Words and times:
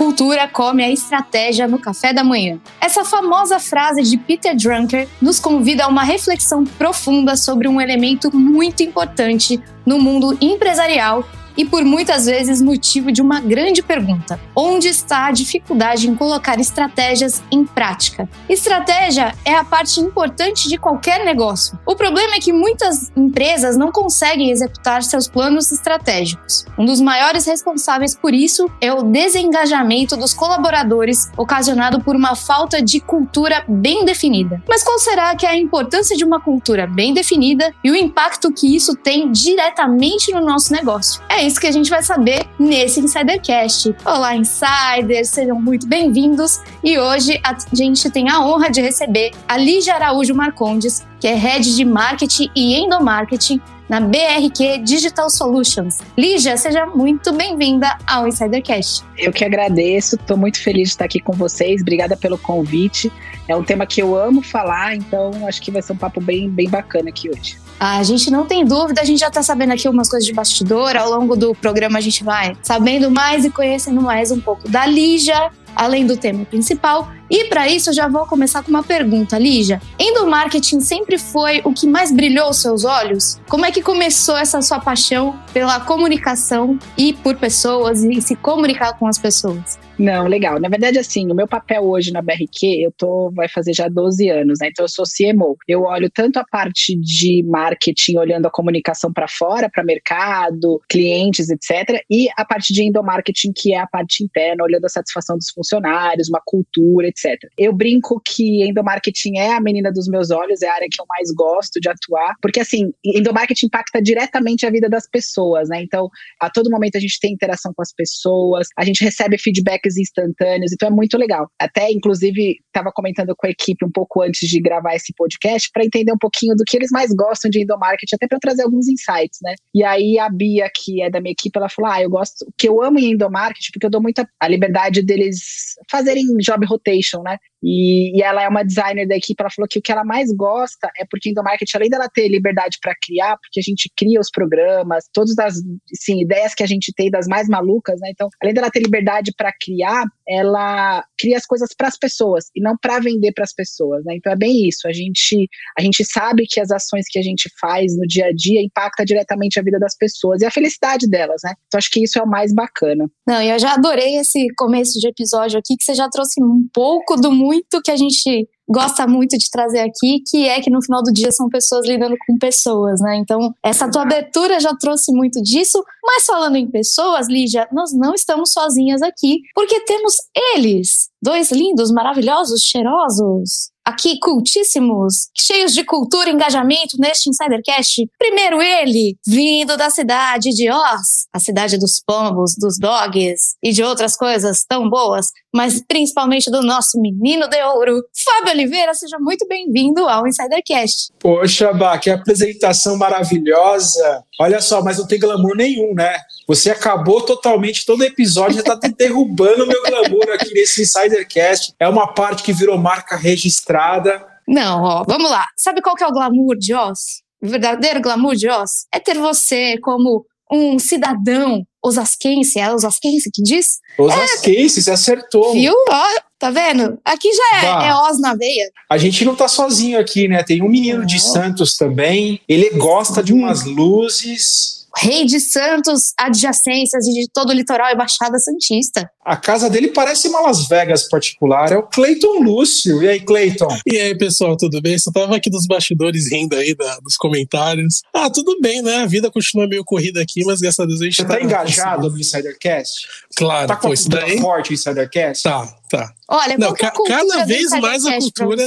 cultura 0.00 0.48
come 0.48 0.82
a 0.82 0.90
estratégia 0.90 1.68
no 1.68 1.78
café 1.78 2.10
da 2.10 2.24
manhã. 2.24 2.58
Essa 2.80 3.04
famosa 3.04 3.58
frase 3.58 4.00
de 4.00 4.16
Peter 4.16 4.56
Drucker 4.56 5.06
nos 5.20 5.38
convida 5.38 5.84
a 5.84 5.88
uma 5.88 6.02
reflexão 6.02 6.64
profunda 6.64 7.36
sobre 7.36 7.68
um 7.68 7.78
elemento 7.78 8.34
muito 8.34 8.82
importante 8.82 9.62
no 9.84 9.98
mundo 9.98 10.38
empresarial 10.40 11.22
e 11.56 11.64
por 11.64 11.84
muitas 11.84 12.26
vezes 12.26 12.62
motivo 12.62 13.12
de 13.12 13.22
uma 13.22 13.40
grande 13.40 13.82
pergunta: 13.82 14.40
onde 14.54 14.88
está 14.88 15.26
a 15.26 15.32
dificuldade 15.32 16.08
em 16.08 16.14
colocar 16.14 16.58
estratégias 16.58 17.42
em 17.50 17.64
prática? 17.64 18.28
Estratégia 18.48 19.34
é 19.44 19.54
a 19.54 19.64
parte 19.64 20.00
importante 20.00 20.68
de 20.68 20.78
qualquer 20.78 21.24
negócio. 21.24 21.78
O 21.86 21.96
problema 21.96 22.34
é 22.34 22.38
que 22.38 22.52
muitas 22.52 23.10
empresas 23.16 23.76
não 23.76 23.92
conseguem 23.92 24.50
executar 24.50 25.02
seus 25.02 25.28
planos 25.28 25.70
estratégicos. 25.72 26.64
Um 26.78 26.84
dos 26.84 27.00
maiores 27.00 27.46
responsáveis 27.46 28.14
por 28.14 28.34
isso 28.34 28.70
é 28.80 28.92
o 28.92 29.02
desengajamento 29.02 30.16
dos 30.16 30.34
colaboradores, 30.34 31.30
ocasionado 31.36 32.00
por 32.00 32.16
uma 32.16 32.34
falta 32.34 32.82
de 32.82 33.00
cultura 33.00 33.64
bem 33.68 34.04
definida. 34.04 34.62
Mas 34.68 34.82
qual 34.82 34.98
será 34.98 35.34
que 35.34 35.46
é 35.46 35.50
a 35.50 35.56
importância 35.56 36.16
de 36.16 36.24
uma 36.24 36.40
cultura 36.40 36.86
bem 36.86 37.12
definida 37.12 37.72
e 37.82 37.90
o 37.90 37.96
impacto 37.96 38.52
que 38.52 38.74
isso 38.74 38.94
tem 38.94 39.30
diretamente 39.30 40.32
no 40.32 40.40
nosso 40.40 40.72
negócio? 40.72 41.22
É 41.28 41.39
isso 41.42 41.60
que 41.60 41.66
a 41.66 41.72
gente 41.72 41.88
vai 41.88 42.02
saber 42.02 42.46
nesse 42.58 43.00
Insidercast. 43.00 43.94
Olá, 44.04 44.36
insiders, 44.36 45.28
sejam 45.30 45.58
muito 45.60 45.86
bem-vindos. 45.86 46.60
E 46.84 46.98
hoje 46.98 47.40
a 47.42 47.56
gente 47.72 48.10
tem 48.10 48.28
a 48.28 48.40
honra 48.44 48.70
de 48.70 48.80
receber 48.82 49.30
a 49.48 49.56
Lígia 49.56 49.94
Araújo 49.94 50.34
Marcondes, 50.34 51.06
que 51.18 51.26
é 51.26 51.34
Head 51.34 51.74
de 51.74 51.84
Marketing 51.84 52.50
e 52.54 52.74
Endomarketing 52.76 53.60
na 53.88 54.00
BRQ 54.00 54.78
Digital 54.84 55.30
Solutions. 55.30 55.98
Lígia, 56.16 56.56
seja 56.58 56.84
muito 56.84 57.32
bem-vinda 57.32 57.96
ao 58.06 58.28
Insidercast. 58.28 59.02
Eu 59.16 59.32
que 59.32 59.44
agradeço, 59.44 60.16
estou 60.16 60.36
muito 60.36 60.60
feliz 60.60 60.88
de 60.88 60.94
estar 60.94 61.06
aqui 61.06 61.20
com 61.20 61.32
vocês. 61.32 61.80
Obrigada 61.80 62.16
pelo 62.18 62.36
convite. 62.36 63.10
É 63.48 63.56
um 63.56 63.64
tema 63.64 63.86
que 63.86 64.02
eu 64.02 64.14
amo 64.14 64.42
falar, 64.42 64.94
então 64.94 65.46
acho 65.48 65.62
que 65.62 65.70
vai 65.70 65.80
ser 65.80 65.94
um 65.94 65.96
papo 65.96 66.20
bem, 66.20 66.50
bem 66.50 66.68
bacana 66.68 67.08
aqui 67.08 67.30
hoje. 67.30 67.56
A 67.80 68.02
gente 68.02 68.30
não 68.30 68.44
tem 68.44 68.62
dúvida, 68.62 69.00
a 69.00 69.04
gente 69.04 69.20
já 69.20 69.28
está 69.28 69.42
sabendo 69.42 69.72
aqui 69.72 69.88
umas 69.88 70.06
coisas 70.06 70.26
de 70.26 70.34
bastidor. 70.34 70.98
Ao 70.98 71.08
longo 71.08 71.34
do 71.34 71.54
programa 71.54 71.96
a 71.96 72.00
gente 72.02 72.22
vai 72.22 72.54
sabendo 72.62 73.10
mais 73.10 73.42
e 73.46 73.50
conhecendo 73.50 74.02
mais 74.02 74.30
um 74.30 74.38
pouco 74.38 74.68
da 74.68 74.84
Lígia, 74.84 75.50
além 75.74 76.06
do 76.06 76.14
tema 76.14 76.44
principal. 76.44 77.08
E 77.30 77.44
para 77.44 77.68
isso 77.68 77.90
eu 77.90 77.94
já 77.94 78.08
vou 78.08 78.26
começar 78.26 78.62
com 78.62 78.70
uma 78.70 78.82
pergunta, 78.82 79.38
Lígia. 79.38 79.80
Endomarketing 79.98 80.80
sempre 80.80 81.16
foi 81.16 81.60
o 81.64 81.72
que 81.72 81.86
mais 81.86 82.10
brilhou 82.10 82.50
os 82.50 82.60
seus 82.60 82.84
olhos? 82.84 83.40
Como 83.48 83.64
é 83.64 83.70
que 83.70 83.80
começou 83.80 84.36
essa 84.36 84.60
sua 84.60 84.80
paixão 84.80 85.38
pela 85.52 85.78
comunicação 85.78 86.78
e 86.98 87.12
por 87.12 87.36
pessoas 87.36 88.02
e 88.02 88.20
se 88.20 88.34
comunicar 88.34 88.98
com 88.98 89.06
as 89.06 89.16
pessoas? 89.16 89.78
Não, 90.00 90.26
legal. 90.26 90.58
Na 90.58 90.70
verdade, 90.70 90.98
assim, 90.98 91.30
o 91.30 91.34
meu 91.34 91.46
papel 91.46 91.82
hoje 91.82 92.10
na 92.10 92.22
BRQ, 92.22 92.66
eu 92.82 92.90
tô, 92.90 93.30
vai 93.32 93.50
fazer 93.50 93.74
já 93.74 93.86
12 93.86 94.30
anos, 94.30 94.58
né? 94.58 94.68
Então 94.70 94.82
eu 94.82 94.88
sou 94.88 95.04
CMO. 95.04 95.58
Eu 95.68 95.82
olho 95.82 96.08
tanto 96.08 96.38
a 96.38 96.44
parte 96.50 96.98
de 96.98 97.42
marketing, 97.46 98.16
olhando 98.16 98.46
a 98.46 98.50
comunicação 98.50 99.12
para 99.12 99.28
fora, 99.28 99.68
para 99.68 99.84
mercado, 99.84 100.80
clientes, 100.88 101.50
etc., 101.50 102.02
e 102.08 102.28
a 102.34 102.46
parte 102.46 102.72
de 102.72 102.82
endomarketing, 102.82 103.52
que 103.54 103.74
é 103.74 103.78
a 103.78 103.86
parte 103.86 104.24
interna, 104.24 104.64
olhando 104.64 104.86
a 104.86 104.88
satisfação 104.88 105.36
dos 105.36 105.50
funcionários, 105.50 106.30
uma 106.30 106.40
cultura, 106.42 107.08
etc. 107.08 107.19
Eu 107.58 107.72
brinco 107.72 108.20
que 108.24 108.62
endomarketing 108.64 109.38
é 109.38 109.52
a 109.52 109.60
menina 109.60 109.92
dos 109.92 110.08
meus 110.08 110.30
olhos, 110.30 110.62
é 110.62 110.68
a 110.68 110.74
área 110.74 110.88
que 110.90 111.00
eu 111.00 111.06
mais 111.08 111.28
gosto 111.34 111.80
de 111.80 111.88
atuar, 111.88 112.34
porque 112.40 112.60
assim, 112.60 112.92
endomarketing 113.04 113.66
impacta 113.66 114.00
diretamente 114.02 114.66
a 114.66 114.70
vida 114.70 114.88
das 114.88 115.08
pessoas, 115.08 115.68
né? 115.68 115.82
Então, 115.82 116.08
a 116.40 116.50
todo 116.50 116.70
momento 116.70 116.96
a 116.96 117.00
gente 117.00 117.18
tem 117.20 117.32
interação 117.32 117.72
com 117.74 117.82
as 117.82 117.92
pessoas, 117.92 118.68
a 118.76 118.84
gente 118.84 119.02
recebe 119.04 119.38
feedback 119.38 119.70
feedbacks 119.70 119.96
instantâneos, 119.96 120.72
então 120.72 120.88
é 120.88 120.90
muito 120.90 121.16
legal. 121.16 121.50
Até, 121.58 121.90
inclusive, 121.90 122.56
estava 122.66 122.90
comentando 122.92 123.34
com 123.36 123.46
a 123.46 123.50
equipe 123.50 123.84
um 123.84 123.90
pouco 123.90 124.22
antes 124.22 124.48
de 124.48 124.60
gravar 124.60 124.94
esse 124.94 125.12
podcast 125.14 125.70
para 125.72 125.84
entender 125.84 126.12
um 126.12 126.18
pouquinho 126.18 126.54
do 126.56 126.64
que 126.66 126.76
eles 126.76 126.90
mais 126.90 127.10
gostam 127.12 127.50
de 127.50 127.62
endomarketing, 127.62 128.16
até 128.16 128.26
para 128.26 128.38
trazer 128.38 128.62
alguns 128.62 128.88
insights, 128.88 129.38
né? 129.42 129.54
E 129.74 129.84
aí 129.84 130.18
a 130.18 130.28
Bia, 130.28 130.70
que 130.74 131.02
é 131.02 131.10
da 131.10 131.20
minha 131.20 131.32
equipe, 131.32 131.56
ela 131.56 131.68
falou: 131.68 131.90
Ah, 131.90 132.02
eu 132.02 132.10
gosto, 132.10 132.46
que 132.56 132.68
eu 132.68 132.82
amo 132.82 132.98
em 132.98 133.12
endomarketing, 133.12 133.70
porque 133.72 133.86
eu 133.86 133.90
dou 133.90 134.02
muita 134.02 134.28
a 134.40 134.48
liberdade 134.48 135.02
deles 135.02 135.74
fazerem 135.90 136.24
job 136.38 136.66
rotation, 136.66 137.09
né? 137.22 137.38
E, 137.62 138.18
e, 138.18 138.22
ela 138.22 138.42
é 138.42 138.48
uma 138.48 138.64
designer 138.64 139.06
da 139.06 139.16
equipe, 139.16 139.40
ela 139.40 139.50
falou 139.50 139.68
que 139.68 139.78
o 139.78 139.82
que 139.82 139.92
ela 139.92 140.04
mais 140.04 140.32
gosta 140.32 140.90
é 140.96 141.04
porque 141.08 141.30
endomarketing, 141.30 141.76
além 141.76 141.90
dela 141.90 142.08
ter 142.08 142.28
liberdade 142.28 142.78
para 142.80 142.94
criar, 143.02 143.36
porque 143.38 143.60
a 143.60 143.62
gente 143.62 143.90
cria 143.96 144.20
os 144.20 144.30
programas, 144.30 145.04
todas 145.12 145.38
as 145.38 145.54
sim, 145.94 146.22
ideias 146.22 146.54
que 146.54 146.62
a 146.62 146.66
gente 146.66 146.92
tem 146.94 147.10
das 147.10 147.26
mais 147.26 147.48
malucas, 147.48 148.00
né? 148.00 148.10
Então, 148.10 148.28
além 148.42 148.54
dela 148.54 148.70
ter 148.70 148.80
liberdade 148.80 149.32
para 149.36 149.52
criar, 149.52 150.04
ela 150.28 151.04
cria 151.18 151.36
as 151.36 151.44
coisas 151.44 151.70
para 151.76 151.88
as 151.88 151.98
pessoas 151.98 152.46
e 152.54 152.62
não 152.62 152.76
para 152.80 152.98
vender 153.00 153.32
para 153.32 153.44
as 153.44 153.52
pessoas, 153.52 154.04
né? 154.04 154.14
Então 154.16 154.32
é 154.32 154.36
bem 154.36 154.68
isso. 154.68 154.86
A 154.86 154.92
gente 154.92 155.48
a 155.78 155.82
gente 155.82 156.04
sabe 156.04 156.46
que 156.46 156.60
as 156.60 156.70
ações 156.70 157.06
que 157.08 157.18
a 157.18 157.22
gente 157.22 157.50
faz 157.60 157.96
no 157.96 158.06
dia 158.06 158.26
a 158.26 158.32
dia 158.32 158.62
impacta 158.62 159.04
diretamente 159.04 159.58
a 159.58 159.62
vida 159.62 159.78
das 159.78 159.96
pessoas 159.96 160.40
e 160.40 160.46
a 160.46 160.50
felicidade 160.50 161.08
delas, 161.08 161.40
né? 161.44 161.52
Então 161.66 161.78
acho 161.78 161.90
que 161.90 162.02
isso 162.02 162.18
é 162.18 162.22
o 162.22 162.28
mais 162.28 162.54
bacana. 162.54 163.10
Não, 163.26 163.42
eu 163.42 163.58
já 163.58 163.74
adorei 163.74 164.16
esse 164.16 164.46
começo 164.56 164.98
de 164.98 165.08
episódio 165.08 165.58
aqui 165.58 165.76
que 165.76 165.84
você 165.84 165.94
já 165.94 166.08
trouxe 166.08 166.42
um 166.42 166.66
pouco 166.72 167.16
do 167.16 167.30
muito 167.50 167.82
que 167.82 167.90
a 167.90 167.96
gente 167.96 168.48
gosta 168.68 169.04
muito 169.04 169.36
de 169.36 169.50
trazer 169.50 169.80
aqui, 169.80 170.22
que 170.30 170.48
é 170.48 170.60
que 170.60 170.70
no 170.70 170.80
final 170.80 171.02
do 171.02 171.12
dia 171.12 171.32
são 171.32 171.48
pessoas 171.48 171.84
lidando 171.84 172.14
com 172.24 172.38
pessoas, 172.38 173.00
né? 173.00 173.16
Então, 173.16 173.52
essa 173.64 173.90
tua 173.90 174.02
abertura 174.02 174.60
já 174.60 174.72
trouxe 174.76 175.12
muito 175.12 175.42
disso. 175.42 175.82
Mas 176.04 176.24
falando 176.24 176.54
em 176.54 176.70
pessoas, 176.70 177.28
Lígia, 177.28 177.68
nós 177.72 177.92
não 177.92 178.14
estamos 178.14 178.52
sozinhas 178.52 179.02
aqui, 179.02 179.40
porque 179.54 179.80
temos 179.80 180.14
eles, 180.54 181.08
dois 181.20 181.50
lindos, 181.50 181.90
maravilhosos, 181.90 182.62
cheirosos, 182.62 183.72
aqui 183.90 184.18
cultíssimos, 184.18 185.28
cheios 185.36 185.72
de 185.72 185.84
cultura 185.84 186.30
e 186.30 186.32
engajamento 186.32 186.96
neste 186.98 187.28
Insidercast. 187.28 188.08
Primeiro 188.18 188.62
ele, 188.62 189.16
vindo 189.26 189.76
da 189.76 189.90
cidade 189.90 190.50
de 190.50 190.70
Oz, 190.70 191.26
a 191.32 191.38
cidade 191.38 191.78
dos 191.78 192.00
pombos, 192.04 192.54
dos 192.56 192.78
dogs 192.78 193.56
e 193.62 193.72
de 193.72 193.82
outras 193.82 194.16
coisas 194.16 194.64
tão 194.68 194.88
boas, 194.88 195.26
mas 195.54 195.82
principalmente 195.86 196.50
do 196.50 196.62
nosso 196.62 197.00
menino 197.00 197.48
de 197.48 197.62
ouro, 197.64 198.02
Fábio 198.16 198.52
Oliveira. 198.52 198.94
Seja 198.94 199.18
muito 199.18 199.46
bem-vindo 199.48 200.08
ao 200.08 200.26
Insidercast. 200.26 201.12
Poxa, 201.18 201.72
Bá, 201.72 201.98
que 201.98 202.10
apresentação 202.10 202.96
maravilhosa. 202.96 204.24
Olha 204.40 204.58
só, 204.62 204.82
mas 204.82 204.96
não 204.96 205.06
tem 205.06 205.18
glamour 205.18 205.54
nenhum, 205.54 205.92
né? 205.92 206.16
Você 206.48 206.70
acabou 206.70 207.20
totalmente 207.20 207.84
todo 207.84 208.02
episódio, 208.02 208.56
já 208.56 208.62
tá 208.62 208.88
derrubando 208.96 209.66
meu 209.66 209.82
glamour 209.82 210.30
aqui 210.32 210.54
nesse 210.54 210.80
Insidercast. 210.80 211.74
É 211.78 211.86
uma 211.86 212.14
parte 212.14 212.42
que 212.42 212.50
virou 212.50 212.78
marca 212.78 213.16
registrada. 213.16 214.26
Não, 214.48 214.82
ó, 214.82 215.04
vamos 215.06 215.30
lá. 215.30 215.44
Sabe 215.54 215.82
qual 215.82 215.94
que 215.94 216.02
é 216.02 216.06
o 216.06 216.12
glamour 216.12 216.56
de 216.56 216.74
Oz? 216.74 217.20
O 217.42 217.48
verdadeiro 217.48 218.00
glamour 218.00 218.34
de 218.34 218.48
Oz 218.48 218.86
é 218.90 218.98
ter 218.98 219.18
você 219.18 219.76
como 219.76 220.24
um 220.50 220.78
cidadão 220.78 221.62
osasquense, 221.82 222.58
é 222.58 222.72
osasquense 222.72 223.30
que 223.32 223.42
diz? 223.42 223.78
Osasquense, 223.98 224.80
é, 224.80 224.82
você 224.82 224.90
acertou. 224.90 225.52
Viu? 225.52 225.74
Ó, 225.88 226.20
tá 226.38 226.50
vendo? 226.50 226.98
Aqui 227.04 227.28
já 227.32 227.58
é, 227.58 227.62
bah, 227.62 227.86
é 227.86 227.94
Oz 227.94 228.20
na 228.20 228.34
veia. 228.34 228.70
A 228.88 228.98
gente 228.98 229.24
não 229.24 229.34
tá 229.34 229.48
sozinho 229.48 229.98
aqui, 229.98 230.28
né? 230.28 230.42
Tem 230.42 230.62
um 230.62 230.68
menino 230.68 231.04
de 231.06 231.20
Santos 231.20 231.76
também. 231.76 232.40
Ele 232.48 232.70
gosta 232.70 233.22
de 233.22 233.32
umas 233.32 233.64
luzes 233.64 234.80
Rei 234.96 235.24
de 235.24 235.38
Santos, 235.38 236.12
adjacências 236.18 237.06
e 237.06 237.12
de 237.12 237.28
todo 237.32 237.50
o 237.50 237.52
litoral 237.52 237.92
e 237.92 237.96
Baixada 237.96 238.38
Santista. 238.38 239.08
A 239.22 239.36
casa 239.36 239.68
dele 239.68 239.88
parece 239.88 240.28
uma 240.28 240.40
Las 240.40 240.66
Vegas 240.66 241.06
particular. 241.06 241.70
É 241.70 241.76
o 241.76 241.82
Cleiton 241.82 242.42
Lúcio. 242.42 243.02
E 243.02 243.08
aí, 243.08 243.20
Cleiton? 243.20 243.68
E 243.86 243.98
aí, 243.98 244.16
pessoal, 244.16 244.56
tudo 244.56 244.80
bem? 244.80 244.98
Só 244.98 245.12
tava 245.12 245.36
aqui 245.36 245.50
dos 245.50 245.66
bastidores 245.66 246.32
rindo 246.32 246.56
aí 246.56 246.74
da, 246.74 246.98
dos 247.00 247.16
comentários. 247.16 248.02
Ah, 248.14 248.30
tudo 248.30 248.58
bem, 248.62 248.80
né? 248.80 248.96
A 248.96 249.06
vida 249.06 249.30
continua 249.30 249.68
meio 249.68 249.84
corrida 249.84 250.22
aqui, 250.22 250.42
mas 250.44 250.60
graças 250.60 250.80
a 250.80 250.86
Deus 250.86 251.02
a 251.02 251.04
gente 251.04 251.16
Você 251.16 251.24
tá, 251.24 251.36
tá 251.36 251.42
engajado 251.42 252.08
no 252.08 252.18
Insidercast? 252.18 253.06
Claro. 253.36 253.68
Tá 253.68 253.76
com 253.76 253.88
a 253.88 253.94
daí... 254.08 254.40
forte 254.40 254.70
o 254.70 254.74
Insidercast? 254.74 255.42
Tá, 255.42 255.66
tá. 255.90 256.14
Olha, 256.26 256.56
Não, 256.56 256.72
ca 256.72 256.90
cada 257.06 257.44
vez 257.44 257.70
mais 257.72 258.06
a 258.06 258.16
cultura. 258.16 258.66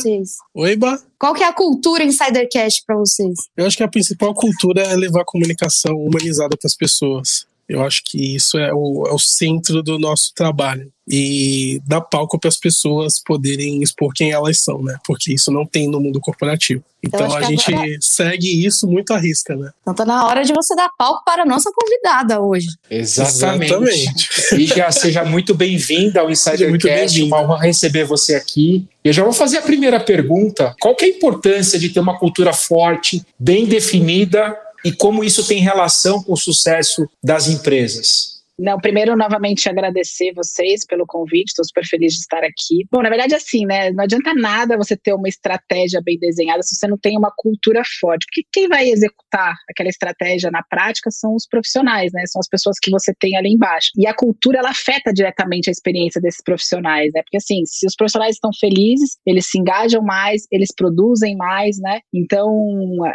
Oi, 0.53 0.75
Ba? 0.75 0.99
Qual 1.17 1.33
que 1.33 1.41
é 1.41 1.47
a 1.47 1.53
cultura 1.53 2.03
Insidercast 2.03 2.83
para 2.85 2.95
vocês? 2.97 3.33
Eu 3.57 3.65
acho 3.65 3.75
que 3.75 3.83
a 3.83 3.87
principal 3.87 4.35
cultura 4.35 4.83
é 4.83 4.95
levar 4.95 5.21
a 5.21 5.25
comunicação 5.25 5.95
humanizada 5.95 6.55
para 6.55 6.67
as 6.67 6.75
pessoas. 6.75 7.47
Eu 7.67 7.81
acho 7.81 8.01
que 8.05 8.35
isso 8.35 8.57
é 8.57 8.73
o, 8.73 9.05
é 9.07 9.13
o 9.13 9.19
centro 9.19 9.81
do 9.81 9.97
nosso 9.97 10.33
trabalho 10.35 10.91
e 11.07 11.81
dar 11.85 12.01
palco 12.01 12.39
para 12.39 12.47
as 12.47 12.57
pessoas 12.57 13.21
poderem 13.23 13.83
expor 13.83 14.13
quem 14.13 14.31
elas 14.31 14.63
são, 14.63 14.81
né? 14.81 14.97
Porque 15.05 15.33
isso 15.33 15.51
não 15.51 15.65
tem 15.65 15.89
no 15.89 15.99
mundo 15.99 16.19
corporativo. 16.19 16.83
Então 17.03 17.35
a 17.35 17.41
gente 17.41 17.73
agora... 17.73 17.89
segue 17.99 18.65
isso 18.65 18.87
muito 18.87 19.13
à 19.13 19.17
risca, 19.17 19.55
né? 19.55 19.71
Então 19.81 19.93
tá 19.93 20.05
na 20.05 20.25
hora 20.25 20.43
de 20.45 20.53
você 20.53 20.73
dar 20.75 20.89
palco 20.97 21.23
para 21.25 21.41
a 21.43 21.45
nossa 21.45 21.69
convidada 21.75 22.39
hoje. 22.41 22.67
Exatamente. 22.89 23.73
Exatamente. 23.73 24.55
E 24.55 24.65
já 24.65 24.89
seja 24.91 25.25
muito 25.25 25.53
bem-vinda 25.53 26.21
ao 26.21 26.31
Insidercast, 26.31 27.21
uma 27.23 27.41
honra 27.41 27.63
receber 27.63 28.05
você 28.05 28.35
aqui. 28.35 28.87
E 29.03 29.09
eu 29.09 29.13
já 29.13 29.23
vou 29.23 29.33
fazer 29.33 29.57
a 29.57 29.61
primeira 29.61 29.99
pergunta. 29.99 30.73
Qual 30.79 30.95
que 30.95 31.03
é 31.03 31.07
a 31.09 31.11
importância 31.11 31.77
de 31.77 31.89
ter 31.89 31.99
uma 31.99 32.17
cultura 32.17 32.53
forte, 32.53 33.25
bem 33.37 33.65
definida 33.65 34.55
e 34.83 34.91
como 34.91 35.23
isso 35.23 35.45
tem 35.45 35.61
relação 35.61 36.21
com 36.21 36.33
o 36.33 36.37
sucesso 36.37 37.09
das 37.23 37.47
empresas? 37.47 38.32
Não, 38.57 38.77
primeiro, 38.79 39.17
novamente 39.17 39.67
agradecer 39.67 40.31
vocês 40.33 40.85
pelo 40.85 41.05
convite, 41.07 41.49
estou 41.49 41.65
super 41.65 41.85
feliz 41.85 42.13
de 42.13 42.19
estar 42.19 42.43
aqui. 42.43 42.85
Bom, 42.91 43.01
na 43.01 43.09
verdade, 43.09 43.33
assim, 43.33 43.65
né? 43.65 43.91
Não 43.91 44.03
adianta 44.03 44.33
nada 44.33 44.77
você 44.77 44.95
ter 44.95 45.13
uma 45.13 45.27
estratégia 45.27 46.01
bem 46.03 46.19
desenhada 46.19 46.61
se 46.61 46.75
você 46.75 46.87
não 46.87 46.97
tem 46.97 47.17
uma 47.17 47.31
cultura 47.35 47.81
forte. 47.99 48.25
Porque 48.27 48.47
quem 48.51 48.67
vai 48.67 48.87
executar 48.89 49.55
aquela 49.69 49.89
estratégia 49.89 50.51
na 50.51 50.61
prática 50.69 51.09
são 51.09 51.33
os 51.35 51.47
profissionais, 51.47 52.11
né? 52.13 52.23
São 52.27 52.39
as 52.39 52.47
pessoas 52.47 52.77
que 52.79 52.91
você 52.91 53.13
tem 53.19 53.35
ali 53.35 53.53
embaixo. 53.53 53.89
E 53.97 54.05
a 54.05 54.13
cultura, 54.13 54.59
ela 54.59 54.69
afeta 54.69 55.11
diretamente 55.11 55.69
a 55.69 55.71
experiência 55.71 56.21
desses 56.21 56.41
profissionais, 56.43 57.11
né? 57.13 57.23
Porque, 57.23 57.37
assim, 57.37 57.65
se 57.65 57.87
os 57.87 57.95
profissionais 57.95 58.35
estão 58.35 58.51
felizes, 58.59 59.17
eles 59.25 59.49
se 59.49 59.57
engajam 59.57 60.03
mais, 60.03 60.43
eles 60.51 60.69
produzem 60.75 61.35
mais, 61.35 61.79
né? 61.79 62.01
Então, 62.13 62.47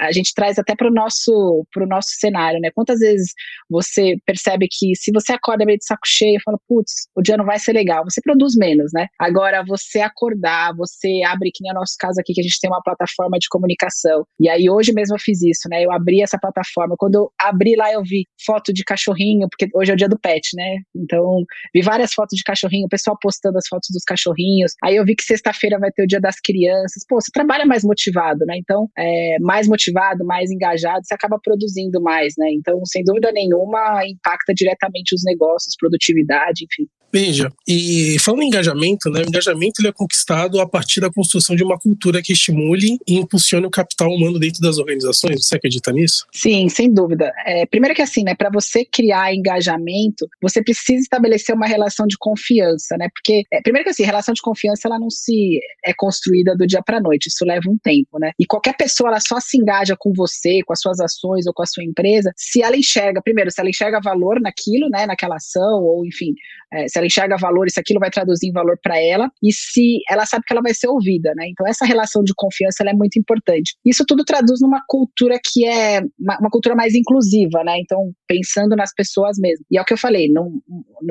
a 0.00 0.10
gente 0.10 0.34
traz 0.34 0.58
até 0.58 0.74
para 0.74 0.88
o 0.88 0.92
nosso, 0.92 1.64
nosso 1.88 2.10
cenário, 2.18 2.60
né? 2.60 2.70
Quantas 2.74 2.98
vezes 2.98 3.32
você 3.70 4.16
percebe 4.26 4.66
que 4.68 4.96
se 4.96 5.12
você 5.12 5.27
acorda 5.32 5.64
meio 5.64 5.78
de 5.78 5.84
saco 5.84 6.06
cheio 6.06 6.40
fala, 6.44 6.58
putz, 6.68 7.08
o 7.16 7.22
dia 7.22 7.36
não 7.36 7.44
vai 7.44 7.58
ser 7.58 7.72
legal, 7.72 8.04
você 8.04 8.20
produz 8.20 8.54
menos, 8.56 8.90
né? 8.92 9.06
Agora, 9.18 9.64
você 9.66 10.00
acordar, 10.00 10.74
você 10.76 11.22
abre, 11.26 11.50
que 11.52 11.62
nem 11.62 11.70
é 11.70 11.74
o 11.74 11.78
nosso 11.78 11.94
caso 11.98 12.20
aqui, 12.20 12.32
que 12.32 12.40
a 12.40 12.44
gente 12.44 12.60
tem 12.60 12.70
uma 12.70 12.82
plataforma 12.82 13.38
de 13.38 13.48
comunicação. 13.48 14.24
E 14.40 14.48
aí, 14.48 14.70
hoje 14.70 14.92
mesmo 14.92 15.16
eu 15.16 15.20
fiz 15.20 15.42
isso, 15.42 15.68
né? 15.70 15.84
Eu 15.84 15.92
abri 15.92 16.22
essa 16.22 16.38
plataforma. 16.38 16.94
Quando 16.98 17.16
eu 17.16 17.30
abri 17.40 17.76
lá, 17.76 17.92
eu 17.92 18.02
vi 18.02 18.24
foto 18.44 18.72
de 18.72 18.84
cachorrinho, 18.84 19.48
porque 19.48 19.68
hoje 19.74 19.90
é 19.90 19.94
o 19.94 19.96
dia 19.96 20.08
do 20.08 20.18
pet, 20.18 20.50
né? 20.54 20.78
Então, 20.94 21.44
vi 21.74 21.82
várias 21.82 22.12
fotos 22.12 22.36
de 22.36 22.42
cachorrinho, 22.44 22.86
o 22.86 22.88
pessoal 22.88 23.16
postando 23.20 23.58
as 23.58 23.66
fotos 23.68 23.88
dos 23.92 24.04
cachorrinhos. 24.04 24.72
Aí 24.84 24.96
eu 24.96 25.04
vi 25.04 25.14
que 25.14 25.24
sexta-feira 25.24 25.78
vai 25.78 25.90
ter 25.90 26.04
o 26.04 26.06
dia 26.06 26.20
das 26.20 26.36
crianças. 26.40 27.04
Pô, 27.08 27.20
você 27.20 27.30
trabalha 27.32 27.66
mais 27.66 27.84
motivado, 27.84 28.44
né? 28.46 28.56
Então, 28.58 28.88
é, 28.98 29.36
mais 29.40 29.68
motivado, 29.68 30.24
mais 30.24 30.50
engajado, 30.50 31.04
você 31.04 31.14
acaba 31.14 31.38
produzindo 31.42 32.00
mais, 32.00 32.34
né? 32.38 32.48
Então, 32.52 32.80
sem 32.84 33.02
dúvida 33.04 33.30
nenhuma, 33.32 34.06
impacta 34.06 34.52
diretamente 34.54 35.14
negócios, 35.24 35.76
produtividade, 35.78 36.64
enfim. 36.64 36.88
Veja, 37.12 37.50
e 37.66 38.16
falando 38.20 38.42
em 38.42 38.48
engajamento, 38.48 39.10
né, 39.10 39.20
o 39.20 39.28
engajamento 39.28 39.80
ele 39.80 39.88
é 39.88 39.92
conquistado 39.92 40.60
a 40.60 40.68
partir 40.68 41.00
da 41.00 41.10
construção 41.10 41.56
de 41.56 41.64
uma 41.64 41.78
cultura 41.78 42.20
que 42.22 42.32
estimule 42.32 42.98
e 43.06 43.16
impulsione 43.16 43.66
o 43.66 43.70
capital 43.70 44.10
humano 44.10 44.38
dentro 44.38 44.60
das 44.60 44.78
organizações. 44.78 45.46
Você 45.46 45.56
acredita 45.56 45.90
nisso? 45.90 46.26
Sim, 46.32 46.68
sem 46.68 46.92
dúvida. 46.92 47.32
É, 47.46 47.64
primeiro 47.66 47.94
que 47.94 48.02
assim, 48.02 48.22
né, 48.22 48.34
para 48.34 48.50
você 48.50 48.84
criar 48.84 49.34
engajamento, 49.34 50.28
você 50.42 50.62
precisa 50.62 51.00
estabelecer 51.00 51.54
uma 51.54 51.66
relação 51.66 52.06
de 52.06 52.16
confiança, 52.18 52.96
né? 52.98 53.08
Porque 53.14 53.42
é, 53.52 53.62
primeiro 53.62 53.84
que 53.84 53.90
assim, 53.90 54.02
relação 54.02 54.34
de 54.34 54.42
confiança 54.42 54.86
ela 54.86 54.98
não 54.98 55.10
se 55.10 55.60
é 55.84 55.92
construída 55.96 56.54
do 56.56 56.66
dia 56.66 56.82
para 56.82 57.00
noite, 57.00 57.28
isso 57.28 57.44
leva 57.44 57.70
um 57.70 57.78
tempo, 57.82 58.18
né? 58.18 58.32
E 58.38 58.46
qualquer 58.46 58.76
pessoa 58.76 59.08
ela 59.08 59.20
só 59.20 59.40
se 59.40 59.56
engaja 59.56 59.96
com 59.98 60.12
você, 60.14 60.60
com 60.66 60.72
as 60.72 60.80
suas 60.80 61.00
ações 61.00 61.46
ou 61.46 61.54
com 61.54 61.62
a 61.62 61.66
sua 61.66 61.84
empresa, 61.84 62.32
se 62.36 62.62
ela 62.62 62.76
enxerga, 62.76 63.22
primeiro, 63.22 63.50
se 63.50 63.60
ela 63.60 63.70
enxerga 63.70 64.00
valor 64.02 64.40
naquilo, 64.40 64.88
né, 64.90 65.06
naquela 65.06 65.36
ação 65.36 65.82
ou 65.82 66.04
enfim, 66.06 66.34
é, 66.72 66.86
se 66.88 66.97
ela 66.98 67.06
enxerga 67.06 67.36
valor, 67.36 67.66
isso 67.66 67.80
aquilo 67.80 68.00
vai 68.00 68.10
traduzir 68.10 68.48
em 68.48 68.52
valor 68.52 68.78
para 68.82 69.00
ela 69.00 69.30
e 69.42 69.52
se 69.52 69.98
ela 70.10 70.26
sabe 70.26 70.44
que 70.46 70.52
ela 70.52 70.62
vai 70.62 70.74
ser 70.74 70.88
ouvida, 70.88 71.32
né? 71.36 71.46
Então 71.50 71.66
essa 71.66 71.84
relação 71.84 72.22
de 72.22 72.32
confiança 72.36 72.82
é 72.84 72.92
muito 72.92 73.18
importante. 73.18 73.74
Isso 73.84 74.04
tudo 74.06 74.24
traduz 74.24 74.60
numa 74.60 74.82
cultura 74.86 75.38
que 75.42 75.66
é 75.66 76.00
uma, 76.18 76.38
uma, 76.40 76.50
cultura 76.50 76.74
mais 76.74 76.94
inclusiva, 76.94 77.62
né? 77.64 77.78
Então 77.80 78.12
pensando 78.26 78.74
nas 78.76 78.92
pessoas 78.94 79.36
mesmo. 79.38 79.64
E 79.70 79.78
é 79.78 79.82
o 79.82 79.84
que 79.84 79.92
eu 79.92 79.98
falei, 79.98 80.30
não, 80.30 80.50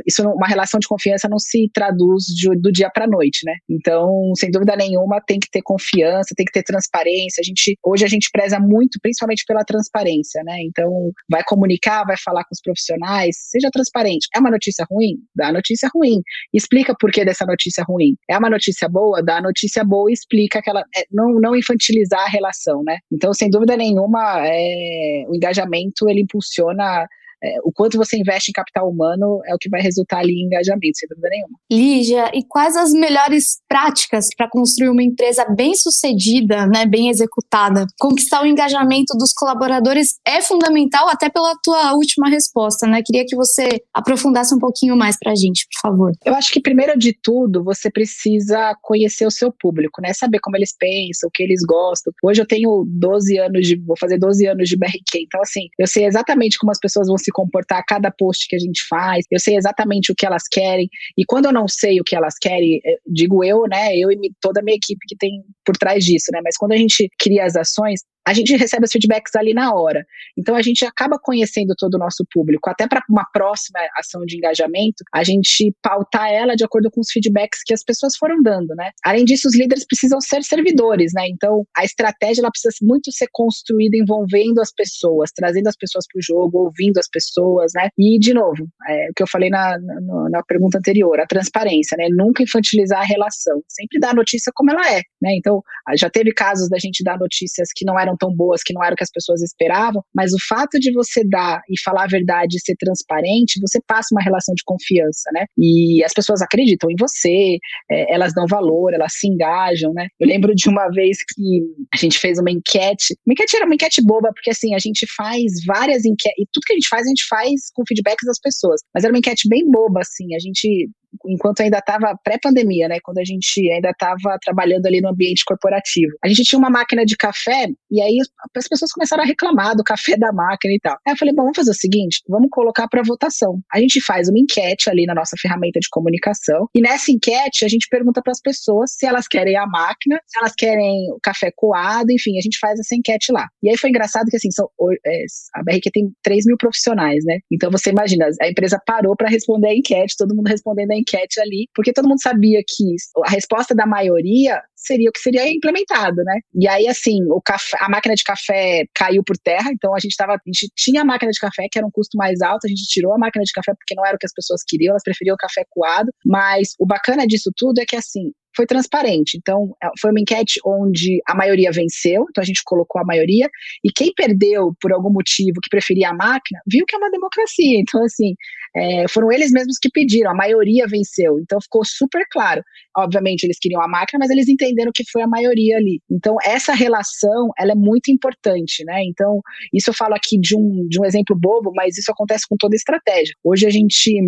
isso 0.06 0.24
uma 0.24 0.48
relação 0.48 0.80
de 0.80 0.88
confiança 0.88 1.28
não 1.30 1.40
se 1.40 1.70
traduz 1.74 2.24
de, 2.26 2.50
do 2.60 2.72
dia 2.72 2.90
para 2.90 3.08
noite, 3.08 3.42
né? 3.46 3.54
Então 3.70 4.32
sem 4.36 4.52
dúvida 4.52 4.76
nenhuma 4.76 5.22
tem 5.26 5.40
que 5.40 5.50
ter 5.50 5.62
confiança, 5.62 6.34
tem 6.36 6.46
que 6.46 6.52
ter 6.52 6.64
transparência. 6.64 7.42
A 7.42 7.44
gente 7.44 7.78
hoje 7.84 8.06
a 8.06 8.08
gente 8.08 8.30
preza 8.32 8.60
muito, 8.60 9.00
principalmente 9.02 9.44
pela 9.46 9.64
transparência, 9.64 10.42
né? 10.44 10.58
Então 10.64 10.90
vai 11.30 11.44
comunicar, 11.44 12.04
vai 12.06 12.18
falar 12.18 12.44
com 12.44 12.54
os 12.54 12.62
profissionais, 12.62 13.36
seja 13.50 13.70
transparente. 13.72 14.28
É 14.36 14.40
uma 14.40 14.52
notícia 14.52 14.86
ruim, 14.90 15.18
dá 15.36 15.48
a 15.50 15.52
notícia 15.78 15.90
ruim. 15.94 16.22
Explica 16.54 16.96
por 17.00 17.12
que 17.12 17.24
dessa 17.24 17.46
notícia 17.46 17.84
ruim. 17.84 18.16
É 18.30 18.38
uma 18.38 18.50
notícia 18.50 18.90
boa? 18.90 19.22
Dá 19.24 19.38
a 19.38 19.42
notícia 19.42 19.84
boa 19.84 20.10
e 20.10 20.14
explica 20.14 20.60
aquela. 20.60 20.82
É, 20.96 21.04
não, 21.12 21.40
não 21.40 21.56
infantilizar 21.56 22.22
a 22.22 22.30
relação, 22.30 22.84
né? 22.84 22.98
Então, 23.12 23.34
sem 23.34 23.50
dúvida 23.50 23.78
nenhuma, 23.78 24.42
é, 24.46 25.26
o 25.28 25.36
engajamento 25.36 26.10
ele 26.10 26.22
impulsiona 26.22 27.08
é, 27.44 27.58
o 27.64 27.72
quanto 27.72 27.98
você 27.98 28.18
investe 28.18 28.50
em 28.50 28.54
capital 28.54 28.90
humano 28.90 29.42
é 29.46 29.54
o 29.54 29.58
que 29.58 29.70
vai 29.70 29.82
resultar 29.82 30.20
ali 30.20 30.34
em 30.34 30.46
engajamento, 30.46 30.98
sem 30.98 31.08
dúvida 31.08 31.30
nenhuma. 31.30 31.60
Lígia, 31.72 32.32
e 32.34 32.44
quais 32.44 32.76
as 32.76 32.92
melhores 32.92 33.62
práticas 33.68 34.28
para 34.36 34.50
construir 34.50 34.90
uma 34.90 35.04
empresa 35.04 35.46
bem 35.56 35.76
sucedida, 35.76 36.66
né, 36.66 36.86
bem 36.86 37.10
executada? 37.10 37.86
Conquistar 38.00 38.42
o 38.42 38.46
engajamento 38.46 39.16
dos 39.18 39.34
colaboradores 39.34 40.16
é 40.26 40.42
fundamental, 40.42 41.08
até 41.10 41.30
pela 41.30 41.54
tua 41.64 41.94
última 41.94 42.28
resposta, 42.30 42.88
né? 42.88 43.02
Queria 43.06 43.26
que 43.26 43.36
você 43.36 43.82
aprofundasse 43.94 44.54
um 44.56 44.60
pouquinho 44.60 44.96
mais 44.96 45.18
para 45.18 45.32
a 45.32 45.36
gente, 45.36 45.68
por 45.72 45.90
favor. 45.90 46.12
Eu 46.26 46.34
acho 46.34 46.52
que 46.52 46.60
primeiro 46.60 46.98
de 46.98 47.14
tudo 47.22 47.64
você 47.64 47.92
precisa 47.92 48.76
conhecer 48.82 49.26
o 49.28 49.32
seu 49.32 49.52
público, 49.52 50.02
né? 50.02 50.12
Saber 50.14 50.40
como 50.40 50.56
eles 50.56 50.76
pensam, 50.78 51.28
o 51.28 51.32
que 51.32 51.44
eles 51.44 51.62
gostam. 51.68 52.12
Hoje 52.24 52.42
eu 52.42 52.48
tenho 52.48 52.84
12 52.88 53.38
anos 53.38 53.68
de, 53.68 53.76
vou 53.76 53.96
fazer 54.00 54.18
12 54.18 54.48
anos 54.48 54.68
de 54.68 54.76
BRQ, 54.76 55.20
então 55.22 55.42
assim, 55.42 55.68
eu 55.78 55.86
sei 55.86 56.06
exatamente 56.06 56.58
como 56.58 56.72
as 56.72 56.80
pessoas 56.80 57.08
vão 57.08 57.18
se 57.18 57.28
se 57.28 57.32
comportar 57.38 57.84
cada 57.88 58.10
post 58.10 58.48
que 58.50 58.56
a 58.56 58.60
gente 58.60 58.82
faz, 58.90 59.24
eu 59.30 59.40
sei 59.40 59.56
exatamente 59.56 60.12
o 60.12 60.16
que 60.18 60.26
elas 60.26 60.44
querem, 60.52 60.90
e 61.16 61.24
quando 61.24 61.46
eu 61.46 61.54
não 61.54 61.68
sei 61.68 62.02
o 62.02 62.04
que 62.04 62.16
elas 62.16 62.34
querem, 62.42 62.82
eh, 62.84 62.98
digo 63.06 63.44
eu, 63.44 63.68
né, 63.70 63.96
eu 63.96 64.12
e 64.12 64.18
toda 64.42 64.60
a 64.60 64.64
minha 64.64 64.76
equipe 64.76 65.00
que 65.08 65.16
tem 65.16 65.44
por 65.64 65.78
trás 65.78 66.04
disso, 66.04 66.32
né, 66.34 66.40
mas 66.44 66.58
quando 66.58 66.72
a 66.72 66.78
gente 66.78 67.08
cria 67.20 67.46
as 67.46 67.56
ações, 67.56 68.02
a 68.28 68.34
gente 68.34 68.54
recebe 68.58 68.84
os 68.84 68.92
feedbacks 68.92 69.34
ali 69.36 69.54
na 69.54 69.74
hora. 69.74 70.06
Então 70.38 70.54
a 70.54 70.62
gente 70.62 70.86
acaba 70.86 71.18
conhecendo 71.18 71.74
todo 71.78 71.94
o 71.94 71.98
nosso 71.98 72.26
público. 72.30 72.70
Até 72.70 72.86
para 72.86 73.02
uma 73.10 73.26
próxima 73.32 73.80
ação 73.98 74.26
de 74.26 74.36
engajamento, 74.36 75.02
a 75.14 75.24
gente 75.24 75.74
pautar 75.82 76.30
ela 76.30 76.54
de 76.54 76.66
acordo 76.66 76.92
com 76.92 77.00
os 77.00 77.10
feedbacks 77.10 77.62
que 77.66 77.74
as 77.74 77.86
pessoas 77.86 78.18
foram 78.18 78.44
dando, 78.44 78.76
né? 78.76 78.92
Além 79.06 79.24
disso, 79.24 79.48
os 79.48 79.56
líderes 79.56 79.86
precisam 79.86 80.20
ser 80.20 80.44
servidores, 80.44 81.14
né? 81.16 81.26
Então 81.30 81.66
a 81.78 81.86
estratégia 81.86 82.42
ela 82.42 82.52
precisa 82.52 82.76
muito 82.82 83.14
ser 83.14 83.30
construída 83.32 83.96
envolvendo 83.96 84.60
as 84.60 84.74
pessoas, 84.74 85.32
trazendo 85.34 85.68
as 85.68 85.78
pessoas 85.78 86.06
para 86.12 86.20
o 86.20 86.22
jogo, 86.22 86.66
ouvindo 86.66 86.98
as 86.98 87.08
pessoas, 87.08 87.72
né? 87.74 87.88
E 87.98 88.20
de 88.20 88.34
novo, 88.34 88.68
é, 88.90 89.10
o 89.10 89.14
que 89.16 89.24
eu 89.24 89.28
falei 89.28 89.50
na, 89.50 89.80
na, 89.80 90.30
na 90.32 90.44
pergunta 90.44 90.80
anterior, 90.80 91.18
a 91.18 91.26
transparência, 91.26 91.96
né? 91.98 92.08
Nunca 92.12 92.44
infantilizar 92.44 93.00
a 93.00 93.06
relação, 93.06 93.62
sempre 93.70 94.02
dar 94.02 94.10
a 94.10 94.16
notícia 94.16 94.52
como 94.54 94.70
ela 94.72 94.86
é, 94.92 95.02
né? 95.22 95.34
Então 95.38 95.64
já 95.96 96.10
teve 96.10 96.34
casos 96.34 96.68
da 96.68 96.78
gente 96.78 97.06
dar 97.06 97.18
notícias 97.18 97.70
que 97.74 97.86
não 97.86 97.98
eram 97.98 98.17
tão 98.18 98.34
boas, 98.34 98.62
que 98.64 98.74
não 98.74 98.84
eram 98.84 98.94
o 98.94 98.98
que 98.98 99.04
as 99.04 99.12
pessoas 99.12 99.42
esperavam, 99.42 100.02
mas 100.14 100.34
o 100.34 100.38
fato 100.48 100.80
de 100.80 100.92
você 100.94 101.24
dar 101.24 101.62
e 101.70 101.80
falar 101.82 102.04
a 102.04 102.08
verdade 102.08 102.58
e 102.58 102.60
ser 102.60 102.76
transparente, 102.78 103.60
você 103.62 103.80
passa 103.86 104.10
uma 104.12 104.22
relação 104.22 104.54
de 104.56 104.64
confiança, 104.66 105.30
né? 105.34 105.46
E 105.58 106.04
as 106.04 106.14
pessoas 106.14 106.42
acreditam 106.42 106.90
em 106.90 106.96
você, 107.00 107.58
é, 107.90 108.14
elas 108.14 108.34
dão 108.34 108.46
valor, 108.48 108.94
elas 108.94 109.14
se 109.14 109.28
engajam, 109.28 109.94
né? 109.94 110.08
Eu 110.20 110.28
lembro 110.28 110.54
de 110.56 110.70
uma 110.70 110.90
vez 110.90 111.18
que 111.20 111.62
a 111.94 111.98
gente 111.98 112.18
fez 112.20 112.40
uma 112.40 112.52
enquete, 112.52 113.16
uma 113.26 113.34
enquete 113.34 113.56
era 113.56 113.66
uma 113.66 113.76
enquete 113.76 114.02
boba, 114.04 114.32
porque 114.34 114.50
assim, 114.50 114.74
a 114.76 114.80
gente 114.80 115.06
faz 115.16 115.64
várias 115.66 116.06
enquetes, 116.06 116.38
e 116.40 116.46
tudo 116.52 116.64
que 116.66 116.74
a 116.74 116.76
gente 116.76 116.88
faz, 116.88 117.06
a 117.06 117.10
gente 117.10 117.26
faz 117.28 117.52
com 117.74 117.84
feedbacks 117.88 118.26
das 118.26 118.40
pessoas, 118.40 118.82
mas 118.94 119.04
era 119.04 119.14
uma 119.14 119.20
enquete 119.20 119.48
bem 119.48 119.70
boba, 119.70 120.02
assim, 120.02 120.36
a 120.36 120.40
gente 120.40 120.90
enquanto 121.26 121.62
ainda 121.62 121.78
estava 121.78 122.18
pré-pandemia, 122.24 122.88
né, 122.88 122.98
quando 123.02 123.20
a 123.20 123.24
gente 123.24 123.70
ainda 123.72 123.90
estava 123.90 124.38
trabalhando 124.44 124.86
ali 124.86 125.02
no 125.02 125.10
ambiente 125.10 125.44
corporativo. 125.46 126.12
A 126.24 126.28
gente 126.28 126.44
tinha 126.44 126.60
uma 126.60 126.70
máquina 126.70 127.06
de 127.06 127.16
café 127.16 127.68
e 127.92 128.02
aí 128.02 128.18
as 128.56 128.68
pessoas 128.68 128.92
começaram 128.92 129.24
a 129.24 129.26
reclamar 129.26 129.76
do 129.76 129.84
café 129.84 130.18
da 130.18 130.32
máquina 130.32 130.74
e 130.74 130.80
tal. 130.80 130.98
Aí 131.06 131.14
eu 131.14 131.18
falei, 131.18 131.34
bom, 131.34 131.44
vamos 131.44 131.58
fazer 131.58 131.72
o 131.72 131.76
seguinte, 131.76 132.22
vamos 132.28 132.50
colocar 132.52 132.88
para 132.88 133.02
votação. 133.04 133.60
A 133.72 133.80
gente 133.80 134.02
faz 134.02 134.30
uma 134.30 134.40
enquete 134.40 134.90
ali 134.90 135.06
na 135.06 135.16
nossa 135.16 135.36
ferramenta 135.40 135.80
de 135.80 135.88
comunicação 135.90 136.68
e 136.76 136.82
nessa 136.82 137.12
enquete 137.12 137.66
a 137.66 137.68
gente 137.68 137.88
pergunta 137.90 138.22
para 138.22 138.32
as 138.32 138.42
pessoas 138.42 138.92
se 138.94 139.06
elas 139.06 139.28
querem 139.28 139.56
a 139.58 139.66
máquina, 139.66 140.20
se 140.26 140.40
elas 140.40 140.54
querem 140.56 141.12
o 141.12 141.20
café 141.22 141.52
coado, 141.56 142.12
enfim, 142.12 142.38
a 142.38 142.42
gente 142.42 142.58
faz 142.60 142.80
essa 142.80 142.96
enquete 142.96 143.32
lá. 143.32 143.48
E 143.64 143.70
aí 143.70 143.78
foi 143.78 143.90
engraçado 143.90 144.28
que 144.30 144.38
assim, 144.38 144.52
são, 144.52 144.70
é, 145.06 145.24
a 145.56 145.64
BRQ 145.64 145.92
tem 145.92 146.12
3 146.24 146.46
mil 146.46 146.58
profissionais, 146.58 147.24
né? 147.26 147.40
Então 147.52 147.72
você 147.72 147.90
imagina, 147.90 148.28
a 148.42 148.50
empresa 148.50 148.82
parou 148.86 149.16
para 149.16 149.30
responder 149.30 149.70
a 149.70 149.76
enquete, 149.76 150.16
todo 150.18 150.36
mundo 150.36 150.48
respondendo 150.48 150.92
a 150.92 150.97
enquete 150.98 151.40
ali, 151.40 151.68
porque 151.74 151.94
todo 151.94 152.08
mundo 152.08 152.22
sabia 152.22 152.60
que 152.68 152.84
a 153.26 153.30
resposta 153.30 153.76
da 153.76 153.86
maioria 153.86 154.62
seria 154.76 155.10
o 155.10 155.12
que 155.12 155.20
seria 155.20 155.48
implementado, 155.52 156.18
né? 156.24 156.40
E 156.54 156.68
aí, 156.68 156.88
assim, 156.88 157.18
o 157.30 157.42
café, 157.42 157.78
a 157.80 157.90
máquina 157.90 158.16
de 158.16 158.24
café 158.24 158.86
caiu 158.96 159.24
por 159.24 159.38
terra, 159.38 159.70
então 159.74 159.94
a 159.96 160.00
gente 160.00 160.16
tava, 160.16 160.34
a 160.34 160.40
gente 160.46 160.70
tinha 160.76 161.02
a 161.02 161.06
máquina 161.06 161.32
de 161.32 161.40
café, 161.40 161.68
que 161.72 161.78
era 161.78 161.88
um 161.88 161.92
custo 161.92 162.18
mais 162.18 162.42
alto, 162.42 162.66
a 162.66 162.70
gente 162.70 162.84
tirou 162.88 163.14
a 163.14 163.18
máquina 163.18 163.44
de 163.44 163.52
café 163.52 163.74
porque 163.74 163.96
não 163.96 164.06
era 164.06 164.16
o 164.16 164.20
que 164.20 164.26
as 164.26 164.34
pessoas 164.34 164.62
queriam, 164.68 164.92
elas 164.92 165.04
preferiam 165.04 165.34
o 165.34 165.38
café 165.38 165.64
coado, 165.70 166.12
mas 166.26 166.70
o 166.80 166.86
bacana 166.86 167.26
disso 167.26 167.52
tudo 167.56 167.80
é 167.80 167.86
que, 167.86 167.96
assim, 167.96 168.32
foi 168.58 168.66
transparente. 168.66 169.38
Então, 169.38 169.76
é, 169.82 169.88
foi 170.02 170.10
uma 170.12 170.20
enquete 170.20 170.60
onde 170.66 171.22
a 171.28 171.36
maioria 171.36 171.72
venceu, 171.72 172.26
então 172.30 172.42
a 172.42 172.46
gente 172.46 172.62
colocou 172.66 173.00
a 173.00 173.06
maioria, 173.06 173.48
e 173.86 173.92
quem 173.96 174.12
perdeu 174.14 174.74
por 174.82 174.92
algum 174.92 175.14
motivo 175.14 175.62
que 175.62 175.70
preferia 175.70 176.10
a 176.10 176.14
máquina, 176.14 176.60
viu 176.68 176.86
que 176.86 176.96
é 176.96 176.98
uma 176.98 177.12
democracia. 177.12 177.80
Então, 177.80 178.04
assim, 178.04 178.34
é, 178.76 179.08
foram 179.08 179.32
eles 179.32 179.52
mesmos 179.52 179.78
que 179.80 179.90
pediram, 179.90 180.32
a 180.32 180.36
maioria 180.36 180.86
venceu. 180.88 181.40
Então, 181.40 181.62
ficou 181.62 181.86
super 181.86 182.24
claro. 182.32 182.62
Obviamente, 182.98 183.44
eles 183.44 183.60
queriam 183.60 183.82
a 183.82 183.88
máquina, 183.88 184.20
mas 184.20 184.32
eles 184.32 184.50
entenderam 184.50 184.92
que 184.94 185.04
foi 185.12 185.22
a 185.22 185.28
maioria 185.28 185.78
ali. 185.78 186.02
Então, 186.10 186.36
essa 186.44 186.74
relação, 186.74 187.52
ela 187.60 187.74
é 187.74 187.76
muito 187.76 188.12
importante, 188.12 188.84
né? 188.84 189.04
Então, 189.06 189.40
isso 189.72 189.92
eu 189.92 189.94
falo 189.94 190.16
aqui 190.16 190.40
de 190.40 190.56
um, 190.56 190.88
de 190.90 191.00
um 191.00 191.06
exemplo 191.06 191.38
bobo, 191.40 191.72
mas 191.76 191.98
isso 191.98 192.12
acontece 192.12 192.46
com 192.50 192.56
toda 192.58 192.76
estratégia. 192.76 193.36
Hoje 193.44 193.68
a 193.68 193.70
gente 193.70 194.20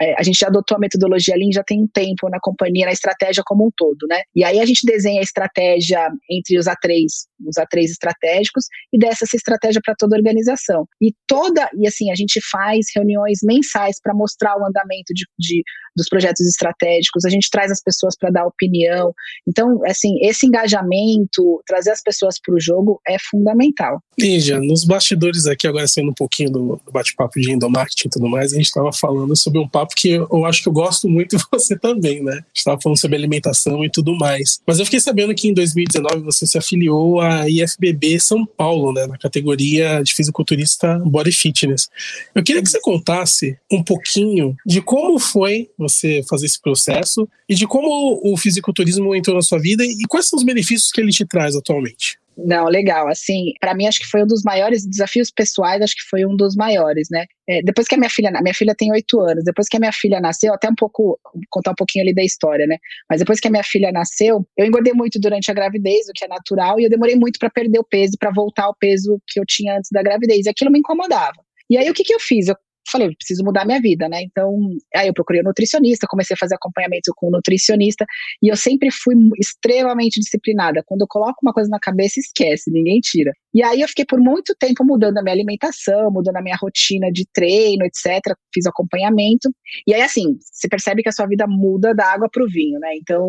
é, 0.00 0.14
a 0.18 0.22
gente 0.22 0.38
já 0.38 0.48
adotou 0.48 0.76
a 0.76 0.80
metodologia 0.80 1.36
Lean 1.36 1.52
já 1.52 1.62
tem 1.62 1.82
um 1.82 1.88
tempo 1.92 2.28
na 2.28 2.38
companhia, 2.40 2.86
na 2.86 2.92
estratégia 2.92 3.42
como 3.44 3.66
um 3.66 3.70
todo, 3.76 4.06
né? 4.08 4.22
E 4.34 4.44
aí 4.44 4.60
a 4.60 4.66
gente 4.66 4.84
desenha 4.84 5.20
a 5.20 5.24
estratégia 5.24 6.08
entre 6.30 6.58
os 6.58 6.66
A3, 6.66 7.04
os 7.46 7.56
A3 7.56 7.84
estratégicos, 7.84 8.64
e 8.92 8.98
dessa 8.98 9.20
essa 9.24 9.36
estratégia 9.36 9.80
para 9.84 9.94
toda 9.94 10.16
a 10.16 10.18
organização. 10.18 10.86
E 11.00 11.12
toda, 11.26 11.68
e 11.76 11.86
assim, 11.86 12.10
a 12.10 12.14
gente 12.14 12.40
faz 12.50 12.86
reuniões 12.94 13.38
mensais 13.42 13.96
para 14.02 14.14
mostrar 14.14 14.56
o 14.56 14.66
andamento 14.66 15.12
de, 15.14 15.26
de, 15.38 15.62
dos 15.96 16.08
projetos 16.08 16.46
estratégicos, 16.46 17.24
a 17.24 17.30
gente 17.30 17.48
traz 17.50 17.70
as 17.70 17.82
pessoas 17.82 18.16
para 18.18 18.30
dar 18.30 18.46
opinião. 18.46 19.12
Então, 19.46 19.80
assim, 19.86 20.14
esse 20.22 20.46
engajamento, 20.46 21.62
trazer 21.66 21.90
as 21.90 22.02
pessoas 22.02 22.36
para 22.40 22.54
o 22.54 22.60
jogo 22.60 23.00
é 23.06 23.16
fundamental. 23.30 24.00
Lígia, 24.18 24.58
nos 24.58 24.84
bastidores 24.84 25.46
aqui, 25.46 25.66
agora 25.66 25.86
sendo 25.86 26.10
um 26.10 26.14
pouquinho 26.14 26.50
do 26.50 26.80
bate-papo 26.90 27.40
de 27.40 27.52
endomarketing 27.52 28.08
e 28.08 28.10
tudo 28.10 28.28
mais, 28.28 28.52
a 28.52 28.56
gente 28.56 28.66
estava 28.66 28.92
falando 28.92 29.36
sobre 29.36 29.60
um 29.60 29.68
papo 29.68 29.89
que 29.94 30.10
eu 30.10 30.44
acho 30.44 30.62
que 30.62 30.68
eu 30.68 30.72
gosto 30.72 31.08
muito 31.08 31.36
e 31.36 31.38
você 31.52 31.78
também, 31.78 32.22
né? 32.22 32.40
Estava 32.54 32.80
falando 32.80 32.98
sobre 32.98 33.16
alimentação 33.16 33.84
e 33.84 33.90
tudo 33.90 34.14
mais. 34.16 34.60
Mas 34.66 34.78
eu 34.78 34.84
fiquei 34.84 35.00
sabendo 35.00 35.34
que 35.34 35.48
em 35.48 35.54
2019 35.54 36.20
você 36.20 36.46
se 36.46 36.58
afiliou 36.58 37.20
à 37.20 37.48
IFBB 37.48 38.20
São 38.20 38.46
Paulo, 38.46 38.92
né? 38.92 39.06
Na 39.06 39.18
categoria 39.18 40.02
de 40.02 40.14
fisiculturista 40.14 40.98
Body 41.04 41.32
Fitness. 41.32 41.88
Eu 42.34 42.42
queria 42.42 42.62
que 42.62 42.68
você 42.68 42.80
contasse 42.80 43.56
um 43.70 43.82
pouquinho 43.82 44.56
de 44.64 44.80
como 44.80 45.18
foi 45.18 45.68
você 45.76 46.22
fazer 46.28 46.46
esse 46.46 46.60
processo 46.60 47.28
e 47.48 47.54
de 47.54 47.66
como 47.66 48.20
o 48.22 48.36
fisiculturismo 48.36 49.14
entrou 49.14 49.36
na 49.36 49.42
sua 49.42 49.58
vida 49.58 49.84
e 49.84 50.02
quais 50.08 50.28
são 50.28 50.38
os 50.38 50.44
benefícios 50.44 50.90
que 50.90 51.00
ele 51.00 51.10
te 51.10 51.24
traz 51.26 51.56
atualmente. 51.56 52.19
Não, 52.44 52.66
legal. 52.66 53.08
Assim, 53.08 53.52
para 53.60 53.74
mim 53.74 53.86
acho 53.86 54.00
que 54.00 54.06
foi 54.06 54.22
um 54.22 54.26
dos 54.26 54.42
maiores 54.42 54.86
desafios 54.86 55.30
pessoais, 55.30 55.82
acho 55.82 55.94
que 55.94 56.08
foi 56.08 56.24
um 56.24 56.36
dos 56.36 56.54
maiores, 56.56 57.08
né? 57.10 57.26
É, 57.48 57.62
depois 57.62 57.86
que 57.88 57.94
a 57.94 57.98
minha 57.98 58.10
filha, 58.10 58.30
minha 58.30 58.54
filha 58.54 58.74
tem 58.74 58.90
oito 58.92 59.20
anos, 59.20 59.44
depois 59.44 59.68
que 59.68 59.76
a 59.76 59.80
minha 59.80 59.92
filha 59.92 60.20
nasceu, 60.20 60.52
até 60.54 60.68
um 60.68 60.74
pouco, 60.74 61.18
contar 61.50 61.72
um 61.72 61.74
pouquinho 61.74 62.04
ali 62.04 62.14
da 62.14 62.22
história, 62.22 62.66
né? 62.66 62.76
Mas 63.08 63.20
depois 63.20 63.40
que 63.40 63.48
a 63.48 63.50
minha 63.50 63.64
filha 63.64 63.90
nasceu, 63.92 64.46
eu 64.56 64.66
engordei 64.66 64.92
muito 64.92 65.18
durante 65.20 65.50
a 65.50 65.54
gravidez, 65.54 66.08
o 66.08 66.12
que 66.14 66.24
é 66.24 66.28
natural, 66.28 66.78
e 66.78 66.84
eu 66.84 66.90
demorei 66.90 67.16
muito 67.16 67.38
para 67.38 67.50
perder 67.50 67.78
o 67.78 67.84
peso, 67.84 68.16
para 68.18 68.30
voltar 68.30 68.64
ao 68.64 68.76
peso 68.76 69.20
que 69.26 69.40
eu 69.40 69.44
tinha 69.46 69.76
antes 69.76 69.90
da 69.92 70.02
gravidez, 70.02 70.46
e 70.46 70.50
aquilo 70.50 70.70
me 70.70 70.78
incomodava. 70.78 71.42
E 71.68 71.76
aí 71.76 71.88
o 71.90 71.94
que, 71.94 72.04
que 72.04 72.14
eu 72.14 72.20
fiz? 72.20 72.48
Eu 72.48 72.56
falei, 72.90 73.14
preciso 73.16 73.44
mudar 73.44 73.64
minha 73.64 73.80
vida, 73.80 74.08
né? 74.08 74.22
Então, 74.22 74.56
aí 74.94 75.08
eu 75.08 75.14
procurei 75.14 75.40
um 75.40 75.44
nutricionista, 75.44 76.06
comecei 76.08 76.34
a 76.34 76.38
fazer 76.38 76.54
acompanhamento 76.54 77.12
com 77.16 77.28
um 77.28 77.30
nutricionista, 77.30 78.04
e 78.42 78.48
eu 78.48 78.56
sempre 78.56 78.90
fui 78.90 79.14
extremamente 79.38 80.20
disciplinada. 80.20 80.82
Quando 80.86 81.02
eu 81.02 81.06
coloco 81.08 81.38
uma 81.42 81.52
coisa 81.52 81.68
na 81.68 81.78
cabeça, 81.78 82.20
esquece, 82.20 82.70
ninguém 82.70 83.00
tira. 83.00 83.32
E 83.52 83.62
aí 83.62 83.80
eu 83.80 83.88
fiquei 83.88 84.04
por 84.04 84.20
muito 84.20 84.54
tempo 84.58 84.84
mudando 84.84 85.18
a 85.18 85.22
minha 85.22 85.34
alimentação, 85.34 86.10
mudando 86.10 86.36
a 86.36 86.42
minha 86.42 86.56
rotina 86.56 87.10
de 87.10 87.26
treino, 87.32 87.84
etc. 87.84 88.34
Fiz 88.54 88.66
acompanhamento. 88.66 89.50
E 89.86 89.94
aí, 89.94 90.02
assim, 90.02 90.38
você 90.40 90.68
percebe 90.68 91.02
que 91.02 91.08
a 91.08 91.12
sua 91.12 91.26
vida 91.26 91.46
muda 91.48 91.94
da 91.94 92.06
água 92.06 92.28
para 92.30 92.44
o 92.44 92.48
vinho, 92.48 92.78
né? 92.78 92.88
Então, 92.96 93.26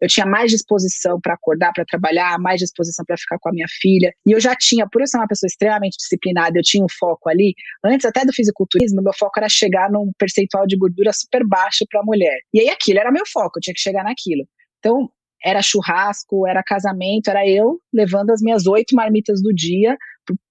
eu 0.00 0.08
tinha 0.08 0.26
mais 0.26 0.50
disposição 0.50 1.20
para 1.20 1.34
acordar, 1.34 1.72
para 1.72 1.84
trabalhar, 1.84 2.38
mais 2.38 2.60
disposição 2.60 3.04
para 3.04 3.16
ficar 3.16 3.38
com 3.40 3.48
a 3.48 3.52
minha 3.52 3.66
filha. 3.80 4.12
E 4.26 4.32
eu 4.32 4.40
já 4.40 4.54
tinha, 4.54 4.86
por 4.90 5.00
eu 5.00 5.06
ser 5.06 5.18
uma 5.18 5.28
pessoa 5.28 5.48
extremamente 5.48 5.96
disciplinada, 5.96 6.58
eu 6.58 6.62
tinha 6.62 6.84
um 6.84 6.88
foco 6.98 7.28
ali. 7.28 7.54
Antes 7.84 8.06
até 8.06 8.24
do 8.24 8.32
fisiculturismo, 8.32 9.02
meu 9.02 9.14
foco 9.18 9.32
era 9.38 9.48
chegar 9.48 9.90
num 9.90 10.12
percentual 10.18 10.66
de 10.66 10.76
gordura 10.76 11.12
super 11.12 11.46
baixo 11.46 11.84
para 11.90 12.00
a 12.00 12.04
mulher. 12.04 12.38
E 12.52 12.60
aí 12.60 12.68
aquilo 12.68 13.00
era 13.00 13.10
meu 13.10 13.24
foco, 13.26 13.58
eu 13.58 13.60
tinha 13.60 13.74
que 13.74 13.80
chegar 13.80 14.04
naquilo. 14.04 14.46
Então, 14.78 15.08
era 15.44 15.60
churrasco, 15.62 16.46
era 16.46 16.62
casamento, 16.62 17.28
era 17.28 17.46
eu 17.48 17.78
levando 17.92 18.30
as 18.30 18.40
minhas 18.40 18.66
oito 18.66 18.94
marmitas 18.94 19.42
do 19.42 19.52
dia 19.52 19.96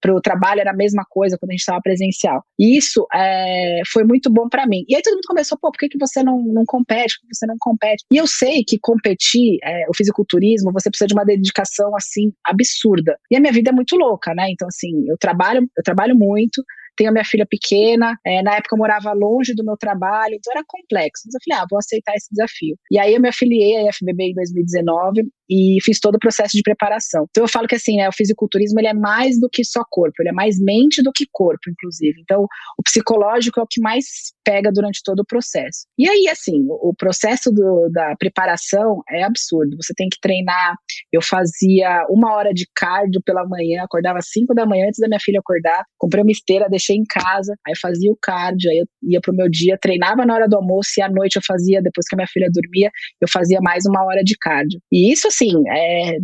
para 0.00 0.14
o 0.14 0.20
trabalho 0.20 0.60
era 0.60 0.70
a 0.70 0.76
mesma 0.76 1.04
coisa 1.08 1.36
quando 1.38 1.50
a 1.50 1.52
gente 1.52 1.60
estava 1.60 1.80
presencial. 1.82 2.42
E 2.58 2.76
isso 2.76 3.06
é, 3.12 3.80
foi 3.92 4.04
muito 4.04 4.30
bom 4.30 4.48
para 4.48 4.66
mim. 4.66 4.84
E 4.88 4.94
aí 4.94 5.02
todo 5.02 5.14
mundo 5.14 5.26
começou, 5.26 5.58
pô, 5.58 5.70
por 5.72 5.78
que, 5.78 5.88
que 5.88 5.98
você 5.98 6.22
não, 6.22 6.40
não 6.42 6.64
compete? 6.66 7.18
Por 7.20 7.28
que 7.28 7.34
você 7.34 7.46
não 7.46 7.56
compete? 7.58 8.04
E 8.12 8.16
eu 8.16 8.26
sei 8.26 8.62
que 8.66 8.78
competir, 8.80 9.58
é, 9.64 9.84
o 9.88 9.96
fisiculturismo, 9.96 10.72
você 10.72 10.90
precisa 10.90 11.08
de 11.08 11.14
uma 11.14 11.24
dedicação 11.24 11.94
assim 11.96 12.32
absurda. 12.46 13.16
E 13.30 13.36
a 13.36 13.40
minha 13.40 13.52
vida 13.52 13.70
é 13.70 13.74
muito 13.74 13.96
louca, 13.96 14.34
né? 14.34 14.46
Então 14.50 14.68
assim, 14.68 15.08
eu 15.08 15.16
trabalho, 15.18 15.68
eu 15.76 15.82
trabalho 15.82 16.16
muito, 16.16 16.62
tenho 16.96 17.10
a 17.10 17.12
minha 17.12 17.24
filha 17.24 17.46
pequena, 17.46 18.16
é, 18.24 18.42
na 18.42 18.56
época 18.56 18.74
eu 18.74 18.78
morava 18.78 19.12
longe 19.12 19.54
do 19.54 19.64
meu 19.64 19.76
trabalho, 19.76 20.34
então 20.34 20.52
era 20.52 20.64
complexo. 20.66 21.24
Mas 21.26 21.34
eu 21.34 21.40
falei, 21.44 21.62
ah, 21.62 21.66
vou 21.70 21.78
aceitar 21.78 22.14
esse 22.14 22.28
desafio. 22.30 22.76
E 22.90 22.98
aí 22.98 23.14
eu 23.14 23.20
me 23.20 23.28
afiliei 23.28 23.76
à 23.76 23.88
IFBB 23.90 24.30
em 24.30 24.34
2019 24.34 25.22
e 25.48 25.78
fiz 25.82 26.00
todo 26.00 26.16
o 26.16 26.18
processo 26.18 26.56
de 26.56 26.62
preparação. 26.62 27.26
Então 27.30 27.44
eu 27.44 27.48
falo 27.48 27.66
que 27.66 27.74
assim, 27.74 27.96
né, 27.96 28.08
o 28.08 28.12
fisiculturismo 28.12 28.80
ele 28.80 28.88
é 28.88 28.94
mais 28.94 29.38
do 29.38 29.48
que 29.48 29.64
só 29.64 29.82
corpo, 29.90 30.14
ele 30.20 30.30
é 30.30 30.32
mais 30.32 30.58
mente 30.58 31.02
do 31.02 31.12
que 31.12 31.26
corpo, 31.30 31.70
inclusive. 31.70 32.20
Então 32.20 32.46
o 32.78 32.82
psicológico 32.82 33.60
é 33.60 33.62
o 33.62 33.66
que 33.68 33.80
mais 33.80 34.04
pega 34.44 34.70
durante 34.72 35.00
todo 35.02 35.20
o 35.20 35.26
processo. 35.26 35.86
E 35.98 36.08
aí, 36.08 36.28
assim, 36.28 36.64
o, 36.68 36.94
processo 36.96 37.50
do, 37.50 37.88
da 37.90 38.14
preparação 38.16 39.02
é 39.08 39.22
absurdo. 39.22 39.76
Você 39.80 39.94
tem 39.94 40.08
que 40.08 40.18
treinar. 40.20 40.76
Eu 41.12 41.22
fazia 41.22 42.04
uma 42.10 42.34
hora 42.34 42.52
de 42.52 42.66
cardio 42.74 43.22
pela 43.24 43.46
manhã, 43.46 43.82
acordava 43.82 44.18
às 44.18 44.28
5 44.30 44.54
da 44.54 44.66
manhã 44.66 44.86
antes 44.86 45.00
da 45.00 45.08
minha 45.08 45.20
filha 45.20 45.40
acordar, 45.40 45.84
comprei 45.98 46.22
uma 46.22 46.30
esteira, 46.30 46.68
deixei 46.68 46.83
em 46.92 47.04
casa, 47.08 47.54
aí 47.66 47.74
fazia 47.80 48.10
o 48.12 48.18
cardio, 48.20 48.70
aí 48.70 48.78
eu 48.78 48.86
ia 49.10 49.20
pro 49.20 49.34
meu 49.34 49.48
dia, 49.48 49.78
treinava 49.80 50.26
na 50.26 50.34
hora 50.34 50.48
do 50.48 50.56
almoço 50.56 50.90
e 50.98 51.02
à 51.02 51.08
noite 51.08 51.36
eu 51.36 51.42
fazia, 51.46 51.80
depois 51.82 52.06
que 52.08 52.14
a 52.14 52.18
minha 52.18 52.28
filha 52.28 52.48
dormia, 52.52 52.90
eu 53.20 53.28
fazia 53.32 53.58
mais 53.62 53.84
uma 53.86 54.04
hora 54.04 54.22
de 54.22 54.36
cardio. 54.38 54.80
E 54.92 55.12
isso, 55.12 55.28
assim, 55.28 55.52
é, 55.68 56.16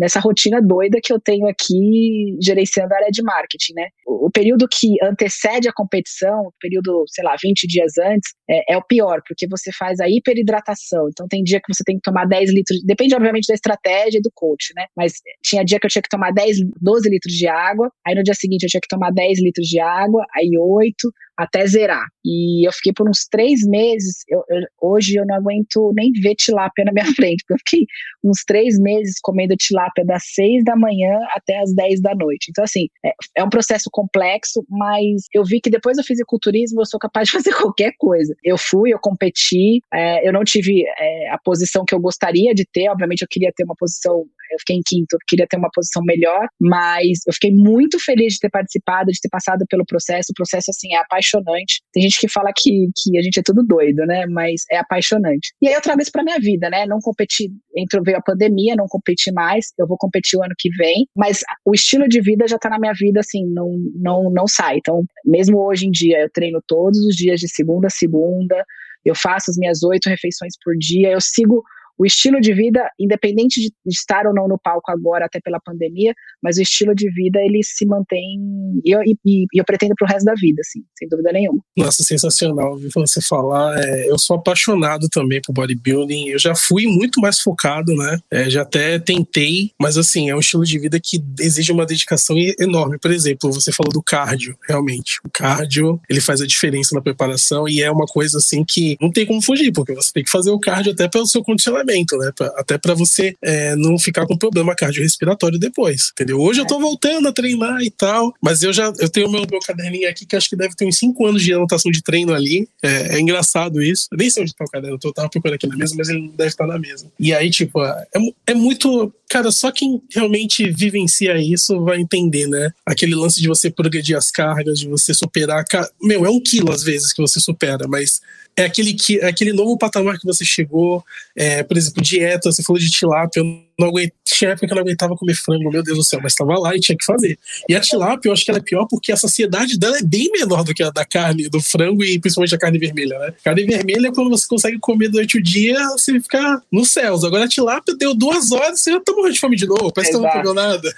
nessa 0.00 0.18
rotina 0.18 0.60
doida 0.62 0.98
que 1.02 1.12
eu 1.12 1.20
tenho 1.20 1.46
aqui 1.46 2.36
gerenciando 2.42 2.94
a 2.94 2.96
área 2.96 3.10
de 3.10 3.22
marketing, 3.22 3.74
né? 3.74 3.88
O, 4.06 4.28
o 4.28 4.30
período 4.30 4.66
que 4.66 4.94
antecede 5.02 5.68
a 5.68 5.72
competição, 5.72 6.46
o 6.46 6.52
período, 6.58 7.04
sei 7.08 7.22
lá, 7.22 7.36
20 7.40 7.66
dias 7.66 7.92
antes, 7.98 8.32
é, 8.48 8.72
é, 8.72 8.76
o 8.78 8.82
pior, 8.82 9.20
porque 9.28 9.46
você 9.46 9.70
faz 9.78 10.00
a 10.00 10.08
hiperidratação. 10.08 11.08
Então 11.10 11.26
tem 11.28 11.42
dia 11.42 11.60
que 11.60 11.72
você 11.72 11.84
tem 11.84 11.96
que 11.96 12.02
tomar 12.02 12.26
10 12.26 12.50
litros, 12.50 12.82
depende 12.84 13.14
obviamente 13.14 13.46
da 13.46 13.54
estratégia 13.54 14.18
e 14.18 14.22
do 14.22 14.30
coach, 14.34 14.72
né? 14.74 14.86
Mas 14.96 15.12
tinha 15.44 15.62
dia 15.62 15.78
que 15.78 15.86
eu 15.86 15.90
tinha 15.90 16.02
que 16.02 16.08
tomar 16.08 16.32
10, 16.32 16.56
12 16.80 17.10
litros 17.10 17.34
de 17.34 17.46
água, 17.46 17.92
aí 18.06 18.14
no 18.14 18.22
dia 18.22 18.34
seguinte 18.34 18.62
eu 18.62 18.70
tinha 18.70 18.80
que 18.80 18.88
tomar 18.88 19.12
10 19.12 19.42
litros 19.42 19.66
de 19.66 19.78
água, 19.78 20.24
aí 20.34 20.50
8, 20.58 20.96
até 21.42 21.66
zerar. 21.66 22.04
E 22.24 22.66
eu 22.66 22.72
fiquei 22.72 22.92
por 22.92 23.08
uns 23.08 23.26
três 23.30 23.66
meses. 23.66 24.16
Eu, 24.28 24.42
eu, 24.48 24.60
hoje 24.80 25.14
eu 25.16 25.26
não 25.26 25.36
aguento 25.36 25.92
nem 25.94 26.12
ver 26.12 26.34
tilápia 26.34 26.84
na 26.84 26.92
minha 26.92 27.06
frente, 27.16 27.42
porque 27.46 27.54
eu 27.54 27.58
fiquei 27.58 27.86
uns 28.22 28.44
três 28.44 28.78
meses 28.78 29.14
comendo 29.22 29.56
tilápia 29.56 30.04
das 30.04 30.22
seis 30.34 30.62
da 30.64 30.76
manhã 30.76 31.18
até 31.34 31.58
as 31.58 31.74
dez 31.74 32.00
da 32.00 32.14
noite. 32.14 32.48
Então, 32.50 32.62
assim, 32.62 32.86
é, 33.04 33.12
é 33.38 33.44
um 33.44 33.48
processo 33.48 33.88
complexo, 33.90 34.64
mas 34.68 35.24
eu 35.32 35.44
vi 35.44 35.60
que 35.60 35.70
depois 35.70 35.96
do 35.96 36.04
fisiculturismo 36.04 36.82
eu 36.82 36.86
sou 36.86 37.00
capaz 37.00 37.28
de 37.28 37.32
fazer 37.38 37.54
qualquer 37.54 37.92
coisa. 37.98 38.34
Eu 38.44 38.58
fui, 38.58 38.92
eu 38.92 38.98
competi, 39.00 39.80
é, 39.92 40.28
eu 40.28 40.32
não 40.32 40.44
tive 40.44 40.84
é, 40.98 41.30
a 41.30 41.38
posição 41.38 41.84
que 41.86 41.94
eu 41.94 42.00
gostaria 42.00 42.54
de 42.54 42.66
ter, 42.70 42.88
obviamente 42.90 43.22
eu 43.22 43.28
queria 43.28 43.52
ter 43.56 43.64
uma 43.64 43.74
posição 43.78 44.26
eu 44.50 44.58
fiquei 44.58 44.76
em 44.76 44.82
quinto, 44.84 45.14
eu 45.14 45.18
queria 45.26 45.46
ter 45.48 45.56
uma 45.56 45.70
posição 45.72 46.02
melhor, 46.04 46.46
mas 46.60 47.20
eu 47.26 47.32
fiquei 47.32 47.52
muito 47.52 47.98
feliz 47.98 48.34
de 48.34 48.40
ter 48.40 48.50
participado, 48.50 49.10
de 49.10 49.20
ter 49.20 49.28
passado 49.28 49.64
pelo 49.68 49.84
processo. 49.84 50.32
O 50.32 50.34
processo, 50.34 50.70
assim, 50.70 50.94
é 50.94 50.98
apaixonante. 50.98 51.82
Tem 51.92 52.02
gente 52.02 52.18
que 52.18 52.28
fala 52.28 52.50
que, 52.56 52.88
que 52.96 53.18
a 53.18 53.22
gente 53.22 53.38
é 53.38 53.42
tudo 53.42 53.62
doido, 53.62 54.04
né? 54.06 54.26
Mas 54.26 54.62
é 54.70 54.78
apaixonante. 54.78 55.52
E 55.62 55.68
aí 55.68 55.74
eu 55.74 55.80
trago 55.80 56.02
isso 56.02 56.12
pra 56.12 56.24
minha 56.24 56.38
vida, 56.38 56.68
né? 56.70 56.86
Não 56.86 56.98
competi, 57.00 57.50
entrou, 57.76 58.02
veio 58.04 58.18
a 58.18 58.22
pandemia, 58.22 58.74
não 58.76 58.86
competi 58.88 59.32
mais, 59.32 59.72
eu 59.78 59.86
vou 59.86 59.96
competir 59.96 60.38
o 60.38 60.42
ano 60.42 60.54
que 60.58 60.70
vem, 60.76 61.06
mas 61.16 61.40
o 61.64 61.74
estilo 61.74 62.08
de 62.08 62.20
vida 62.20 62.46
já 62.48 62.58
tá 62.58 62.68
na 62.68 62.78
minha 62.78 62.92
vida, 62.92 63.20
assim, 63.20 63.46
não, 63.52 63.70
não, 63.94 64.30
não 64.30 64.46
sai. 64.46 64.76
Então, 64.78 65.04
mesmo 65.24 65.58
hoje 65.58 65.86
em 65.86 65.90
dia, 65.90 66.20
eu 66.20 66.30
treino 66.30 66.60
todos 66.66 66.98
os 67.04 67.14
dias 67.14 67.40
de 67.40 67.48
segunda 67.48 67.86
a 67.86 67.90
segunda, 67.90 68.64
eu 69.04 69.14
faço 69.14 69.50
as 69.50 69.56
minhas 69.56 69.82
oito 69.82 70.08
refeições 70.08 70.54
por 70.62 70.74
dia, 70.76 71.10
eu 71.10 71.20
sigo 71.20 71.62
o 72.00 72.06
estilo 72.06 72.40
de 72.40 72.54
vida, 72.54 72.80
independente 72.98 73.60
de 73.60 73.70
estar 73.86 74.26
ou 74.26 74.32
não 74.32 74.48
no 74.48 74.58
palco 74.58 74.90
agora, 74.90 75.26
até 75.26 75.38
pela 75.38 75.60
pandemia, 75.60 76.14
mas 76.42 76.56
o 76.56 76.62
estilo 76.62 76.94
de 76.94 77.12
vida 77.12 77.38
ele 77.40 77.60
se 77.62 77.84
mantém 77.84 78.40
e 78.82 78.90
eu, 78.90 79.02
e, 79.02 79.14
e 79.26 79.60
eu 79.60 79.64
pretendo 79.66 79.94
pro 79.94 80.06
resto 80.06 80.24
da 80.24 80.32
vida, 80.32 80.62
assim, 80.62 80.80
sem 80.98 81.06
dúvida 81.10 81.30
nenhuma. 81.30 81.60
Nossa, 81.76 82.02
sensacional 82.02 82.70
ouvir 82.70 82.88
você 82.94 83.20
falar. 83.20 83.78
É, 83.84 84.10
eu 84.10 84.18
sou 84.18 84.36
apaixonado 84.36 85.10
também 85.10 85.42
por 85.44 85.52
bodybuilding. 85.52 86.28
Eu 86.28 86.38
já 86.38 86.54
fui 86.54 86.86
muito 86.86 87.20
mais 87.20 87.38
focado, 87.38 87.94
né? 87.94 88.18
É, 88.30 88.48
já 88.48 88.62
até 88.62 88.98
tentei, 88.98 89.70
mas 89.78 89.98
assim, 89.98 90.30
é 90.30 90.34
um 90.34 90.40
estilo 90.40 90.64
de 90.64 90.78
vida 90.78 90.98
que 90.98 91.22
exige 91.38 91.70
uma 91.70 91.84
dedicação 91.84 92.34
enorme. 92.58 92.98
Por 92.98 93.10
exemplo, 93.10 93.52
você 93.52 93.72
falou 93.72 93.92
do 93.92 94.02
cardio, 94.02 94.56
realmente. 94.66 95.20
O 95.22 95.28
cardio, 95.30 96.00
ele 96.08 96.20
faz 96.22 96.40
a 96.40 96.46
diferença 96.46 96.94
na 96.94 97.02
preparação 97.02 97.68
e 97.68 97.82
é 97.82 97.90
uma 97.90 98.06
coisa 98.06 98.38
assim 98.38 98.64
que 98.66 98.96
não 98.98 99.12
tem 99.12 99.26
como 99.26 99.42
fugir, 99.42 99.70
porque 99.70 99.94
você 99.94 100.10
tem 100.14 100.24
que 100.24 100.30
fazer 100.30 100.50
o 100.50 100.58
cardio 100.58 100.92
até 100.92 101.06
pelo 101.06 101.26
seu 101.26 101.44
condicionamento 101.44 101.89
acompanhamento, 101.90 102.16
né? 102.16 102.32
Pra, 102.34 102.46
até 102.56 102.78
para 102.78 102.94
você 102.94 103.34
é, 103.42 103.74
não 103.76 103.98
ficar 103.98 104.26
com 104.26 104.36
problema 104.36 104.74
cardiorrespiratório 104.74 105.58
depois, 105.58 106.10
entendeu? 106.12 106.40
Hoje 106.40 106.60
eu 106.60 106.66
tô 106.66 106.78
voltando 106.78 107.28
a 107.28 107.32
treinar 107.32 107.82
e 107.82 107.90
tal, 107.90 108.32
mas 108.40 108.62
eu 108.62 108.72
já 108.72 108.92
eu 108.98 109.08
tenho 109.08 109.30
meu, 109.30 109.44
meu 109.50 109.60
caderninho 109.60 110.08
aqui 110.08 110.24
que 110.24 110.36
acho 110.36 110.48
que 110.48 110.56
deve 110.56 110.74
ter 110.74 110.86
uns 110.86 110.98
5 110.98 111.26
anos 111.26 111.42
de 111.42 111.52
anotação 111.52 111.90
de 111.90 112.02
treino 112.02 112.32
ali. 112.32 112.68
É, 112.82 113.16
é 113.16 113.20
engraçado 113.20 113.82
isso. 113.82 114.08
Eu 114.12 114.18
nem 114.18 114.30
sei 114.30 114.42
onde 114.42 114.54
tá 114.54 114.64
o 114.64 114.70
caderno, 114.70 114.98
eu 115.02 115.12
tava 115.12 115.28
procurando 115.28 115.56
aqui 115.56 115.66
na 115.66 115.76
mesa, 115.76 115.94
mas 115.96 116.08
ele 116.08 116.30
deve 116.36 116.50
estar 116.50 116.66
na 116.66 116.78
mesa. 116.78 117.06
E 117.18 117.34
aí, 117.34 117.50
tipo, 117.50 117.82
é, 117.82 118.06
é 118.46 118.54
muito. 118.54 119.12
Cara, 119.28 119.52
só 119.52 119.70
quem 119.70 120.02
realmente 120.12 120.68
vivencia 120.70 121.36
isso 121.38 121.84
vai 121.84 122.00
entender, 122.00 122.48
né? 122.48 122.72
Aquele 122.84 123.14
lance 123.14 123.40
de 123.40 123.46
você 123.46 123.70
progredir 123.70 124.16
as 124.16 124.30
cargas, 124.30 124.80
de 124.80 124.88
você 124.88 125.14
superar. 125.14 125.64
Meu, 126.02 126.26
é 126.26 126.30
um 126.30 126.40
quilo 126.40 126.72
às 126.72 126.82
vezes 126.82 127.12
que 127.12 127.22
você 127.22 127.38
supera, 127.38 127.86
mas 127.86 128.20
é 128.56 128.64
aquele, 128.64 128.92
que, 128.94 129.18
é 129.18 129.26
aquele 129.26 129.52
novo 129.52 129.78
patamar 129.78 130.18
que 130.18 130.26
você 130.26 130.44
chegou. 130.44 131.04
É, 131.34 131.62
por 131.70 131.78
exemplo, 131.78 132.02
dieta, 132.02 132.50
você 132.50 132.64
falou 132.64 132.80
de 132.80 132.90
tilápia, 132.90 133.38
eu 133.38 133.44
não 133.78 133.88
aguento, 133.90 134.12
tinha 134.24 134.50
época 134.50 134.66
que 134.66 134.72
eu 134.72 134.74
não 134.74 134.82
aguentava 134.82 135.14
comer 135.14 135.36
frango, 135.36 135.70
meu 135.70 135.84
Deus 135.84 135.98
do 135.98 136.04
céu, 136.04 136.18
mas 136.20 136.32
estava 136.32 136.58
lá 136.58 136.74
e 136.74 136.80
tinha 136.80 136.98
que 136.98 137.04
fazer. 137.04 137.38
E 137.68 137.76
a 137.76 137.80
tilápia, 137.80 138.28
eu 138.28 138.32
acho 138.32 138.44
que 138.44 138.50
ela 138.50 138.58
é 138.58 138.62
pior 138.62 138.88
porque 138.90 139.12
a 139.12 139.16
saciedade 139.16 139.78
dela 139.78 139.96
é 139.96 140.02
bem 140.02 140.28
menor 140.32 140.64
do 140.64 140.74
que 140.74 140.82
a 140.82 140.90
da 140.90 141.04
carne, 141.04 141.48
do 141.48 141.62
frango 141.62 142.02
e 142.02 142.18
principalmente 142.18 142.56
a 142.56 142.58
carne 142.58 142.76
vermelha, 142.76 143.16
né? 143.20 143.32
Carne 143.44 143.62
vermelha 143.62 144.08
é 144.08 144.12
quando 144.12 144.30
você 144.30 144.48
consegue 144.48 144.80
comer 144.80 145.10
durante 145.10 145.38
o 145.38 145.42
dia, 145.42 145.78
você 145.90 146.18
fica 146.18 146.60
nos 146.72 146.90
céus. 146.90 147.22
Agora 147.22 147.44
a 147.44 147.48
tilápia 147.48 147.94
deu 147.96 148.16
duas 148.16 148.50
horas, 148.50 148.80
você 148.80 148.90
já 148.90 149.00
tá 149.00 149.12
morrendo 149.12 149.34
de 149.34 149.40
fome 149.40 149.54
de 149.54 149.66
novo, 149.68 149.92
parece 149.92 150.10
Exato. 150.10 150.26
que 150.26 150.38
não 150.38 150.42
comeu 150.42 150.54
nada. 150.54 150.92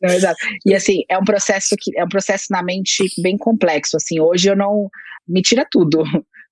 Não, 0.00 0.14
exato. 0.14 0.36
E 0.64 0.72
assim, 0.72 1.02
é 1.08 1.18
um 1.18 1.24
processo 1.24 1.74
que 1.80 1.98
é 1.98 2.04
um 2.04 2.08
processo 2.08 2.44
na 2.48 2.62
mente 2.62 3.04
bem 3.18 3.36
complexo. 3.36 3.96
Assim, 3.96 4.20
hoje 4.20 4.48
eu 4.48 4.54
não 4.54 4.88
me 5.26 5.42
tira 5.42 5.66
tudo 5.68 6.04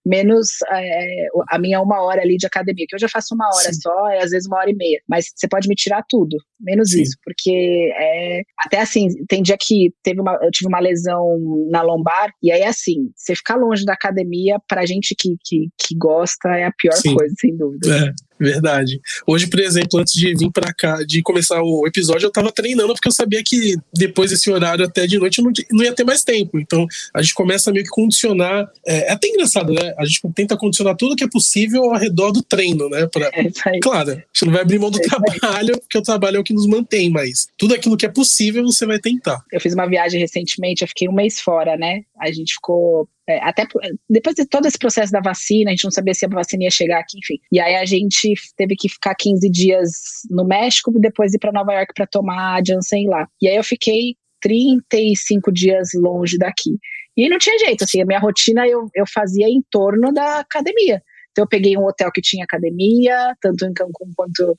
menos 0.05 0.49
é, 0.71 1.27
a 1.49 1.59
minha 1.59 1.81
uma 1.81 2.03
hora 2.03 2.23
ali 2.23 2.37
de 2.37 2.47
academia, 2.47 2.87
que 2.89 2.95
eu 2.95 2.99
já 2.99 3.09
faço 3.09 3.35
uma 3.35 3.47
hora 3.47 3.73
Sim. 3.73 3.81
só, 3.81 4.09
e 4.11 4.19
às 4.19 4.31
vezes 4.31 4.47
uma 4.47 4.59
hora 4.59 4.71
e 4.71 4.75
meia. 4.75 5.01
Mas 5.09 5.27
você 5.35 5.49
pode 5.49 5.69
me 5.69 5.75
tirar 5.75 6.05
tudo, 6.09 6.37
menos 6.63 6.91
Sim. 6.91 7.03
isso, 7.03 7.17
porque 7.25 7.93
é, 7.99 8.43
até 8.65 8.81
assim, 8.81 9.09
tem 9.29 9.43
dia 9.43 9.57
que 9.61 9.93
teve 10.03 10.21
uma, 10.21 10.39
eu 10.43 10.51
tive 10.51 10.69
uma 10.69 10.81
lesão 10.81 11.37
na 11.71 11.83
lombar, 11.83 12.33
e 12.43 12.51
aí 12.51 12.63
assim, 12.63 13.11
você 13.17 13.35
ficar 13.35 13.57
longe 13.57 13.85
da 13.85 13.93
academia, 13.93 14.59
pra 14.69 14.87
gente 14.87 15.15
que, 15.19 15.37
que, 15.45 15.69
que 15.79 15.97
gosta, 15.97 16.49
é 16.51 16.65
a 16.65 16.73
pior 16.73 16.95
Sim. 16.95 17.15
coisa, 17.15 17.35
sem 17.39 17.57
dúvida. 17.57 17.89
É. 17.95 18.33
Verdade. 18.43 19.01
Hoje, 19.25 19.47
por 19.47 19.61
exemplo, 19.61 20.01
antes 20.01 20.15
de 20.15 20.35
vir 20.35 20.51
para 20.51 20.75
cá, 20.75 21.05
de 21.07 21.23
começar 21.23 21.63
o 21.63 21.87
episódio, 21.87 22.27
eu 22.27 22.33
tava 22.33 22.51
treinando 22.51 22.93
porque 22.93 23.07
eu 23.07 23.13
sabia 23.13 23.41
que 23.45 23.77
depois 23.95 24.31
desse 24.31 24.51
horário 24.51 24.85
até 24.85 25.07
de 25.07 25.17
noite 25.17 25.39
eu 25.39 25.45
não, 25.45 25.53
não 25.71 25.85
ia 25.85 25.95
ter 25.95 26.03
mais 26.03 26.25
tempo. 26.25 26.59
Então, 26.59 26.85
a 27.15 27.23
gente 27.23 27.35
começa 27.35 27.71
meio 27.71 27.85
que 27.85 27.91
condicionar. 27.91 28.69
É, 28.85 29.11
é 29.11 29.13
até 29.13 29.29
engraçado, 29.29 29.73
né? 29.73 29.95
A 29.97 30.05
gente 30.05 30.21
tenta 30.35 30.57
condicionar 30.57 30.97
tudo 30.97 31.15
que 31.15 31.23
é 31.23 31.29
possível 31.29 31.85
ao 31.85 31.97
redor 31.97 32.33
do 32.33 32.43
treino, 32.43 32.89
né? 32.89 33.07
Pra, 33.07 33.31
é 33.33 33.79
claro, 33.81 34.11
a 34.11 34.15
gente 34.15 34.45
não 34.45 34.53
vai 34.53 34.63
abrir 34.63 34.81
mão 34.81 34.91
do 34.91 34.99
é 34.99 35.03
trabalho, 35.03 35.79
porque 35.79 35.99
o 35.99 36.03
trabalho 36.03 36.39
é 36.39 36.41
o 36.41 36.45
que 36.45 36.52
nos 36.53 36.67
mantém, 36.67 37.11
mas 37.11 37.47
tudo 37.59 37.75
aquilo 37.75 37.97
que 37.97 38.07
é 38.07 38.09
possível 38.09 38.65
você 38.65 38.87
vai 38.87 38.99
tentar. 38.99 39.43
Eu 39.53 39.61
fiz 39.61 39.75
uma 39.75 39.87
viagem 39.87 40.21
recentemente, 40.21 40.83
eu 40.83 40.89
fiquei 40.89 41.09
um 41.09 41.15
mês 41.15 41.41
fora, 41.41 41.77
né? 41.77 42.03
A 42.19 42.31
gente 42.31 42.55
ficou 42.55 43.09
é, 43.29 43.39
até 43.39 43.67
depois 44.11 44.35
de 44.35 44.45
todo 44.45 44.67
esse 44.67 44.79
processo 44.79 45.13
da 45.13 45.21
vacina, 45.21 45.71
a 45.71 45.73
gente 45.73 45.85
não 45.85 45.91
sabia 45.91 46.13
se 46.13 46.27
a 46.27 46.29
vacina 46.29 46.65
ia 46.65 46.71
chegar 46.71 46.99
aqui, 47.01 47.19
enfim. 47.19 47.39
E 47.51 47.61
aí 47.61 47.77
a 47.77 47.85
gente 47.85 48.35
teve 48.57 48.75
que 48.77 48.89
ficar 48.89 49.15
15 49.15 49.49
dias 49.51 49.91
no 50.31 50.45
México 50.45 50.93
e 50.97 51.01
depois 51.01 51.33
ir 51.33 51.39
para 51.39 51.53
Nova 51.53 51.73
York 51.73 51.93
para 51.95 52.07
tomar 52.07 52.57
a 52.59 52.63
Janssen 52.65 53.09
lá. 53.09 53.29
E 53.41 53.49
aí 53.49 53.57
eu 53.57 53.65
fiquei 53.65 54.17
35 54.41 55.53
dias 55.53 55.91
longe 55.95 56.37
daqui. 56.37 56.77
E 57.17 57.29
não 57.29 57.39
tinha 57.39 57.59
jeito, 57.59 57.85
assim, 57.85 58.01
a 58.03 58.07
minha 58.07 58.19
rotina 58.19 58.67
eu, 58.67 58.89
eu 58.95 59.05
fazia 59.07 59.47
em 59.47 59.63
torno 59.71 60.13
da 60.13 60.41
academia. 60.41 61.03
Então 61.33 61.45
eu 61.45 61.49
peguei 61.49 61.77
um 61.77 61.85
hotel 61.85 62.11
que 62.13 62.21
tinha 62.21 62.45
academia, 62.45 63.35
tanto 63.41 63.65
em 63.65 63.73
Cancún 63.73 64.13
quanto 64.15 64.55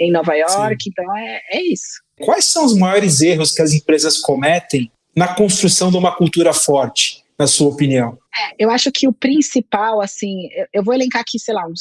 em 0.00 0.10
Nova 0.10 0.34
York, 0.34 0.82
Sim. 0.82 0.90
então 0.90 1.16
é, 1.16 1.40
é 1.52 1.62
isso. 1.62 2.02
Quais 2.20 2.46
são 2.46 2.64
os 2.64 2.76
maiores 2.76 3.20
erros 3.20 3.52
que 3.52 3.62
as 3.62 3.72
empresas 3.72 4.18
cometem 4.18 4.90
na 5.14 5.34
construção 5.34 5.90
de 5.90 5.96
uma 5.96 6.14
cultura 6.14 6.52
forte? 6.52 7.24
Na 7.38 7.46
sua 7.46 7.68
opinião? 7.68 8.18
É, 8.34 8.54
eu 8.58 8.70
acho 8.70 8.90
que 8.92 9.08
o 9.08 9.12
principal, 9.12 10.00
assim, 10.00 10.48
eu, 10.72 10.82
vou 10.82 10.94
elencar 10.94 11.22
aqui, 11.22 11.38
sei 11.38 11.54
lá, 11.54 11.66
uns 11.66 11.80